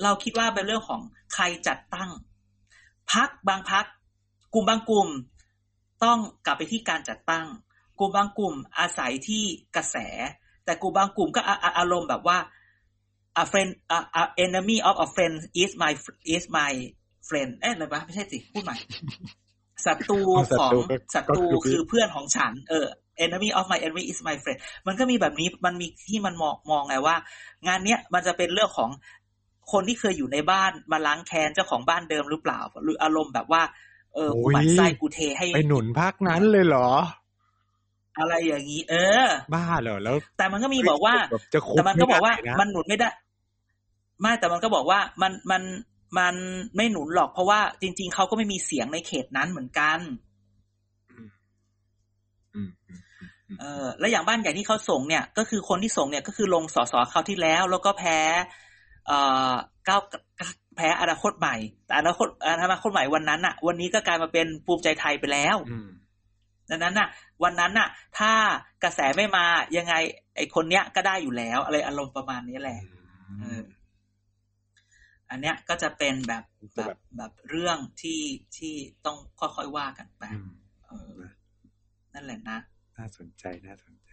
[0.03, 1.01] เราคิดว่าเป็นเรื่องของ
[1.33, 2.09] ใครจัดตั้ง
[3.13, 3.85] พักบางพัก
[4.53, 5.07] กลุ่มบางกลุ่ม
[6.03, 7.45] ต้องกลับไปที่การจัดตั้ง
[7.99, 9.43] กลุ่มบางกลุ่มอาศัยที่
[9.75, 9.97] กระแส
[10.65, 12.37] แต่กลุ่มบางกลุ่มก็อาอาอารมณ์แบบว่า
[13.41, 15.91] a friend a, a enemy of a friend is my
[16.35, 16.73] is my
[17.27, 18.75] friend เอ๊ะอะไรวะไม่ใช่สิพูดใหม่
[19.85, 20.19] ศัตรู
[20.51, 22.85] ศัของตรูก็ศัตรูก็คือคือเพื่อนของฉัน เออ
[23.25, 27.15] enemy of my enemy is my friend มันก็มีแบบนี้มันมีที่มันมองมองไงว่า
[27.67, 28.89] งานเนี้ยมันจะเป็นเรื่องของ
[29.71, 33.63] คนที่เคยอยู่ในบ้านมาล้างแค้นเจ้าของบ้านเดิมหรือเปล่า หรืออารมณ์แบบว่า
[34.15, 36.89] เออกูหมันไส้กูเทให้ไปหนุนพักนั้นเลยเหรอ
[38.19, 38.95] อะไรอย่างนี้ เอ
[39.25, 43.09] อ บ้าเหรอแล้ว แต่มันก็มีบอกว่าแบบจะคุมแต่มันก็บอกว่าไได้นะมันหนุนไม่ได้
[44.21, 45.61] ไม่แต่มันก็บอกว่ามันมัน
[46.17, 46.35] มัน
[46.75, 49.99] ไม่หนุนหรอกเพราะว่าจริง ๆเขาก็ไม่มีเสียงในเขตนั้นเหมือนกัน
[51.11, 51.27] อืม
[52.55, 53.01] อืมอืม
[53.47, 58.19] อืมเออแล้วอย่างบ้านใหญ่ที่เขาส่งเนี่ย ก็คือคนที่ส่งเนี่ยก็คือลงสสคราวที่แล้ว แล้วก็แพ้
[59.07, 59.53] เอ่อ
[59.87, 60.01] ก้าว
[60.77, 61.55] แพ้อนาคตใหม่
[61.85, 62.27] แต่อนาคต
[62.63, 65.87] อนาคตใหม่วันนั้นน่ะวันนี้ก็กลายมาเป็นภูมิใจไทยไปแล้วอืม
[66.69, 67.07] ดังนั้นน่ะ
[67.43, 67.87] วันนั้นน่ะ
[68.17, 68.31] ถ้า
[68.83, 69.45] กระแสไม่มา
[69.77, 69.93] ยังไง
[70.35, 72.79] ไอคนเนี้ยก็ได้อยู่แล้ว อะไรอารมณ์ประมาณนี้แหละ
[73.39, 76.43] เอออันเนี้ยก็จะเป็นแบบ
[76.77, 78.21] แบบแบบเรื่องที่
[78.57, 78.75] ที่
[79.05, 80.49] ต้องค่อยๆว่ากันไปอืม
[80.87, 81.19] เออ
[82.13, 82.57] นั่นแหละนะ
[82.97, 84.09] น่าสนใจน่าสนใจ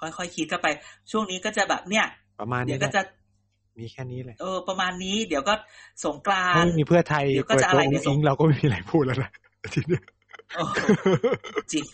[0.00, 0.68] ค่อยๆคิดกันไป
[1.10, 2.06] ช่วงนี้ก็จะแบบเนี่ย
[2.40, 3.02] ประมาณเดี๋นี้ยวก็นะจะ
[3.78, 5.54] มีแค่นี้แหละเออประมาณนี้เดี๋ยวก็
[6.04, 9.30] สงกรานถ้าต์ไม่มีเพื่อไทยเดี๋ยวก็เปิดจะตัวอะไรอุ้เดี๋ยวงส่อิงงเราก็ไม่มีอะไรพูดแล้วนะ
[9.74, 10.02] ทีเนี้ย
[10.56, 10.74] โอ้โห
[11.72, 11.84] จริง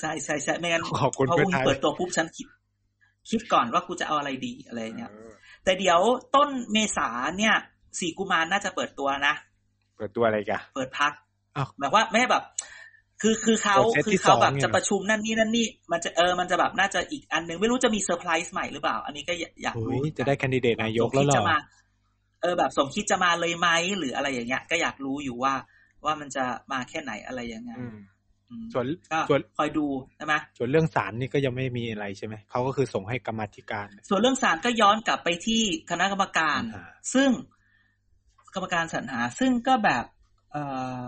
[0.00, 2.46] ใช่ใช่ใช่ไม่งั้นขอบคุณพอเพื่ออุ้งไทยเปิดตัวปุ๊บฉันคิด
[3.30, 5.32] คิดก่อนว่ากูจะเอาอะไรดีอะไรเงี้ยเออ
[5.64, 6.00] แต่เดี๋ยว
[6.34, 7.08] ต้นเมษา
[7.38, 7.54] เนี่ย
[8.00, 9.34] สี่กุมารน่าจะเปิดตัวนะ
[9.96, 11.12] เปิดตัวอะไรกันเปิดพัก
[11.56, 12.44] อ้าวแบบว่าไม่แบบ
[13.22, 21.56] คือคือเขาเปิดเซตคืที่อเขาแบบสองเนี่ยจะประชุมนั่นนี่นั่นนี่มันจะเออมันจะแบบน่าจะอีกอันหนึ่งไม่รู้จะมีเซอร์ไพรส์ใหม่หรือเปล่า อันนี้ก็อยากโอ้รู้ยจะได้แคนดิเดตนายกแล้วเหรที่จะอมา
[22.42, 23.68] เออแบบสมคิดจะมาเลยไหม
[23.98, 25.54] หรืออะไรอย่างเงี้ย ก็อยากรู้อยู่ว่า
[26.04, 27.98] ว่ามันจะมาแค่ไหนอะไรยังไงอืมอืม
[28.72, 29.86] ส่วนก็ส่วนคอยดู
[30.16, 37.30] ใช่ไหมส่วนเรื่องสารนี่ก็ยังไม่มีอะไรใช่ไหมเขาก็คือส่งให้กรรมาธิการ ส่วนเรื่องศาลก็ย้อนกลับไปที่คณะกรรมการอ่าซึ่ง
[38.54, 40.04] กรรมการสรรหา ซึ่งก็แบบ
[40.52, 40.56] เอ
[41.02, 41.06] อ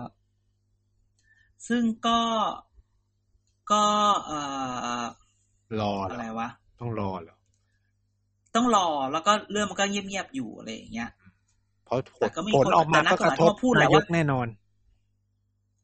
[1.67, 2.19] ซึ่งก็
[3.71, 3.83] ก็
[4.25, 4.39] เอ่
[5.01, 5.03] อ
[5.81, 7.35] รอเหรอะไรอวะ ต้องรอเหรอ
[8.55, 11.09] ต้องรอแล้วก็เรื่องมันก็เงียบๆอยู่อะไรอย่างเงี้ย
[11.85, 14.47] เพราะผแต่ลก็มีผลคนออกมาแต่นัก็กกระทบกฎหมายเขาพูดแล้นายวว่ากแน่นอน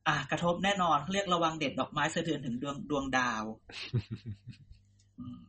[0.07, 3.43] อะกระทบแน่นอนเรียกระวังเด็ดดอกไม้สะเทือนถึงดวงดวงดาว
[5.19, 5.39] อืม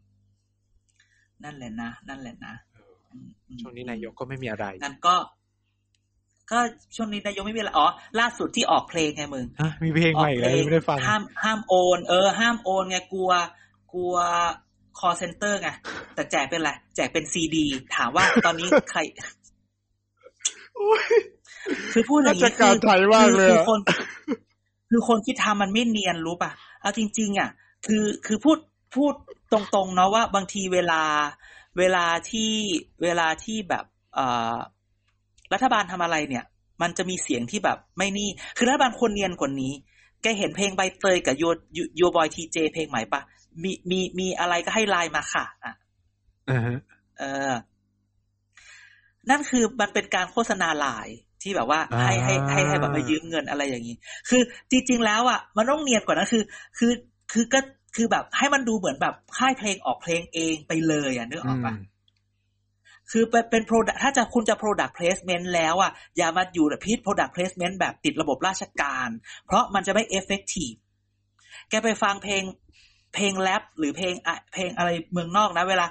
[1.45, 2.55] นั่นแหละนะนั่นแหละนะ
[3.13, 5.17] อืมอืมช่วงนี้นายกก็ไม่มีอะไรงั้นก็
[6.53, 6.59] ก็
[6.97, 7.87] ช่วงนี้นายกไม่มีอะไรอ๋อ
[8.21, 13.31] ล่าสุดที่ออกเพลงไงมึงฮะมีเพลงใหม่เลยไม่ได้ฟังห้ามห้ามโอน เออ ห้ามโอนไงกลัว
[13.93, 14.15] กลัว
[14.99, 15.69] call center ไง
[16.15, 19.01] แต่แจกเป็นอะไรแจกเป็นซีดี ถามว่าตอนนี้ใคร
[21.93, 23.81] คือพูดอย่างนี้ราชการไทยมากเลยคืออะคน
[24.91, 27.51] คือคนที่ทำมันไม่เนียนรู้ป่ะเอาจริง ๆ อะ
[27.87, 28.59] คือคือพูด
[28.95, 29.15] พูด
[29.53, 31.03] ตรงๆเนาะว่าบางทีเวลา
[31.79, 32.53] เวลาที่
[33.03, 33.85] เวลาที่แบบ
[34.15, 34.57] เอ่อ
[35.53, 36.45] รัฐบาลทำอะไรเนี่ย
[36.83, 39.73] มันจะมีเสียงที่แบบไม่นี่ คือรัฐบาลควรเนียนกว่านี้
[40.23, 41.45] แกเห็นเพลงใบเตยกับโย
[41.97, 43.21] โยบอยทีเจเพลงใหม่ปะ
[43.63, 45.75] มีมีมีอะไรก็ให้ไลน์มาค่ะอะ
[46.51, 46.79] อ่าฮะ
[47.19, 47.53] เออ
[49.31, 51.17] นั่นคือมันเป็นการโฆษณาไลน์
[51.47, 53.97] ที่แบบว่าอ่าให้ให้ให้ให้แบบมายืมเงินอะไรอย่างนี้
[54.29, 56.43] คือจริง ๆ แล้วอะมันต้องเนียนกว่านั้นคือ
[56.79, 56.93] คือ
[57.33, 57.61] คือก็
[57.97, 61.97] คือแบบให้มันดูเหมือนแบบค่ายเพลงออกเพลงเองไปเลยอะนึกออกปะอืม
[63.11, 69.09] คือเป็นเป็น product ถ้าจะคุณจะ product placement แล้วอะอย่ามาอยู่พิษ product placement แบบติดระบบราชการ
[69.47, 70.77] เพราะมันจะไม่ effective
[71.71, 72.43] แกไปฟังเพลง
[73.15, 75.87] เพลงแรปหรือเพลงอะเพลงอะไรเมืองนอกนะ เวลา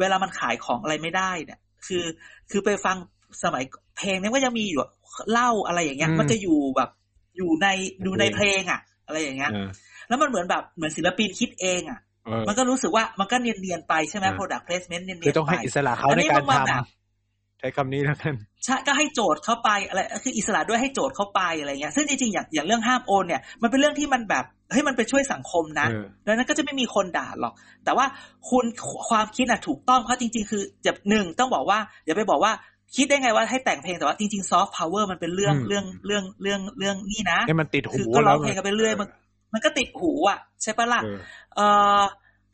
[0.00, 2.04] เวลามันขายของอะไรไม่ได้เนี่ย คือ
[2.50, 2.96] คือไปฟัง
[3.42, 3.64] สมัย
[3.98, 4.90] เพลงนี้ก็ยังมีอยู่อะ
[5.32, 6.90] เล่าอะไรอย่างเงี้ยอืมมันจะอยู่แบบ
[7.36, 7.66] อยู่ใน
[8.06, 9.68] ดูในเพลงอะ อะไรอย่างเงี้ยเออ
[10.08, 18.34] แล้วมันเหมือนแบบเหมือนศิลปินคิดเองอะเออมันก็รู้สึกว่ามันก็เนียนๆไปใช่ไหมอ่า product placement เนียนๆคือต้องให้ไปอิสระเขาอันในนี้การมันทแบบำใช้คำนี้แล้วกัน
[18.64, 27.54] ใช่ก็ให้โจทย์เข้าไปอะไรคืออิสระด้วยให้โจทย์เข้าไปอะไรเงี้ย ซึ่งจริงๆอย่างอย่างเรื่องห้ามโอนเนี่ยมันเป็นเรื่องที่มันแบบเฮ้ยมันไปช่วยสังคมนะเออดังนั้นก็จะไม่มีคนด่าหรอก
[27.84, 28.06] แต่ว่า
[28.50, 28.64] คุณ
[29.08, 32.52] ความคิดอะถูกต้องเพราะจริง ๆ คือจะหนึ่งต้องบอกว่าอย่าไปบอกว่า
[32.96, 39.08] คิดได้ไงว่าให้แต่งเพลงแต่ว่าจริงๆซอฟต์พาวเวอร์มันเป็นเรื่องอืมเรื่องเรื่องเรื่องเรื่องนี่นะให้มันติดหูคือก็ร้แล้อวงเพลงกันไปเรื่อยมัน
[39.52, 41.18] มันก็ติดหูอะ ใช่ปะล่ะเออ
[41.56, 41.66] เอ่
[42.00, 42.02] อ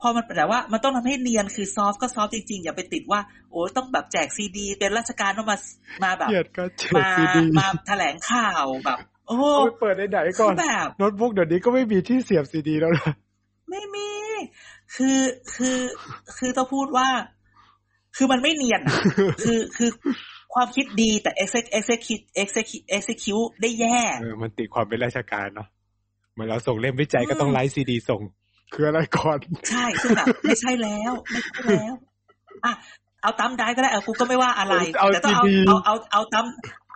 [0.00, 3.20] พอมันแต่ว่ามันต้องทำให้เนียนคือ soft ก็ soft จริงๆ อย่าไปติดว่า
[3.50, 5.58] โอ้ยต้องแบบแจกซีดี เป็นราชการต้องมา
[6.04, 13.12] มาแบบเกลียดก็เจอมาซีดีมาแถลงข่าวแบบ โอ้เอาไปเปิดในไหนก่อนคือแบบโน้ตบุ๊กเดี๋ยวนี้ก็ไม่มีที่เสียบซีดีแล้วนะ
[13.70, 14.10] ไม่มี
[14.94, 15.20] คือ
[15.54, 15.78] คือ
[16.36, 17.08] คือต้องพูดว่า
[18.16, 18.98] คือมันไม่เนียนอะ
[19.44, 19.90] คือคือ
[20.54, 25.68] ความคิดดีแต่ exec execute execute execute ได้แย่เออมันติดความเป็นราชการเนาะ
[26.32, 28.22] เหมือนเราส่งเล่มวิจัยก็ต้องอืมไลฟ์ซีดีส่ง
[28.74, 29.38] คืออะไรก่อน
[29.70, 31.94] ใช่ซึ่งแบบไม่ใช่แล้วไม่ใช่แล้ว
[32.64, 32.72] อะ
[33.22, 36.46] เอาตั้มได้ก็ได้เอากูก็ไม่ว่าอะไรเอาแต่ต้องเอา CD เอาเอาเอาตั้ม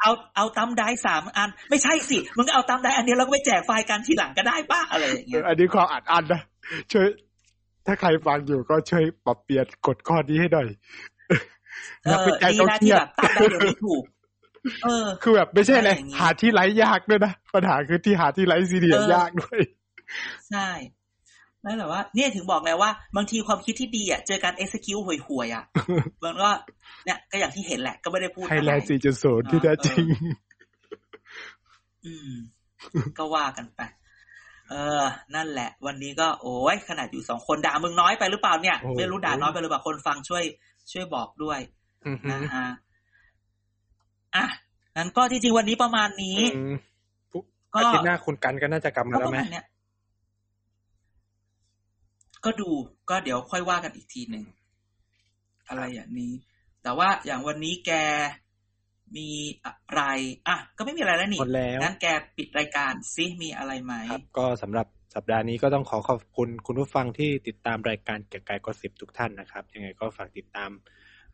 [0.01, 6.41] เอาเอาตั้มได้สามอัน ไม่ใช่สิมึงก็เอาตั้มได้อันเดียวแล้วก็ไปแจกไฟล์กันทีหลังก็ได้ป้าอะไรอย่างเอเงี้อยอันนี้ความอัดอันนะ
[6.93, 7.07] ช่วย
[7.87, 10.69] ถ้าใครฟังอยู่ก็ช่วยปรับเปลี่ยนกฎข้อนี้ให้หน่อย
[12.05, 14.03] เอนักอวิจัยดีต้องนะเครีที่ยดแบบตั้มได้เดี๋ยวนี้ถูก
[14.85, 19.61] เออ คือแบบไม่ใช่เลยอะไรอย่างงี้หาที่ไลฟ์ยากด้วยนะปัญหาคือที่หาที่ไลฟ์ซีดีเออยากด้วย
[20.51, 20.69] ใช่
[21.65, 25.65] นั่นแหละว่า เนี่ยถึงบอกแล้วว่า บางทีความคิดที่ดีอะเจอการ execute ห่วยๆอะ
[26.23, 26.51] มันก็
[27.05, 30.05] เนี่ยก็อย่างที่เห็นแหละ ก็ไม่ได้พูดไทยแลนด์อะไร4.0ที่แท้จริง
[32.05, 32.33] อืม
[33.19, 33.81] ก็ว่ากันไป
[34.71, 35.05] เออ
[35.35, 40.45] นั่นแหละ วันนี้ก็โอ้ยขนาดอยู่สองคนด่ามึงน้อยไปหรือเปล่าเนี่ยโอ้โหไม่รู้ด่าน้อยไปหรือเปล่าคนฟังช่วย
[40.93, 41.61] ช่วยบอกด้วย
[42.07, 42.67] อือฮึนะฮะ
[44.37, 44.47] อะ
[44.97, 46.75] งั้นก็จริงๆวันนี้ประมาณนี้อืม
[47.75, 49.67] ก็อาทิตย์หน้าคุณกันก็น่าจะกลับมาก็แล้ปวระไหมมาณเนี้ย
[52.45, 52.71] ก็ดู
[53.11, 54.45] ก็เดี๋ยวค่อยว่ากันอีกทีหนึ่ง
[55.69, 56.33] อะไรอย่างนี้
[56.83, 57.93] แต่ว่าอย่างวันนี้แก
[59.17, 59.29] มี
[59.65, 60.03] อะไร
[60.49, 70.71] อะ ก็ไม่มีอะไรแล้วนี่หมดแล้วงั้นแกปิดรายการซิมีอะไรไหมครับก็สำหรับ สัปดาห์นี้ก็ต้องขอขอบคุณคุณผู้ฟังที่ติดตามรายการเกี่ยวกับก็สิบทุกท่านนะครับ ยังไงก็ฝากติดตาม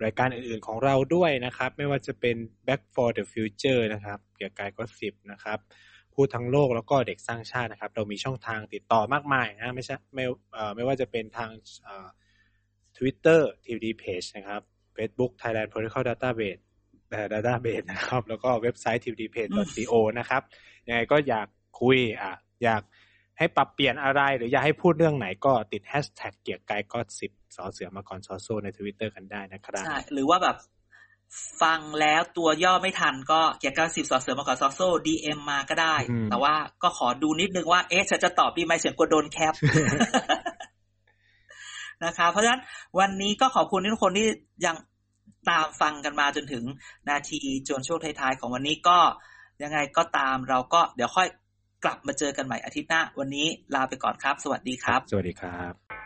[0.04, 5.58] รายการอื่นๆของเราด้วยนะครับ ไม่ว่าจะเป็น Back for the Future นะครับเกี่ยวกับก็สิบนะครับ
[6.14, 10.24] พูดทั้งโลกแล้วก็เด็กสร้างชาตินะครับ เรามีช่องทางติดต่อมากมายนะไม่ใช่ไม่
[10.76, 11.50] ไม่ว่าจะเป็นทาง
[11.84, 12.08] เอ่อ
[12.96, 14.62] Twitter TPD Page นะครับ
[14.96, 16.60] Facebook Thailand Political Database
[17.10, 20.42] เอ่อ Database นะครับ แล้วก็เว็บไซต์ tpdpage.co นะครับ
[20.86, 21.46] ยังไงก็อยาก
[21.80, 22.32] คุยอะ
[22.64, 22.82] อยาก
[23.38, 30.56] ให้ปรับเปลี่ยนอะไร หรืออยากให้พูดเรื่องไหนก็ติดแฮชแท็กเกียร์กายก็สิบสอเสือมาก่อนซอโซในทวิตเตอร์กันได้นะครับใช่หรือว่าแบบ
[31.62, 39.54] ฟังแล้วตัวย่อไม่ทันก็เกียร์เก้าสิบสอเสือมาขอซอโซ่ DM มาก็ได้อืมแต่ว่าก็ขอดูนิดนึงว่า เอ๊ะฉันจะตอบดีไหมเสียงกลัวโดน cap
[42.04, 42.62] นะคะเพราะฉะนั้น
[42.98, 44.26] วันนี้ก็ขอบคุณทุกคนที่
[44.66, 44.76] ยัง
[45.48, 46.64] ตามฟังกันมาจนถึง
[47.08, 48.98] นาทีจนช่วงท้ายๆของวันนี้ก็
[49.62, 51.28] ยังไงก็ตามเราก็เดี๋ยวค่อย
[51.84, 56.05] กลับมาเจอกันใหม่อาทิตย์หน้า วันนี้ลาไปก่อนครับ สวัสดีครับ สวัสดีครับ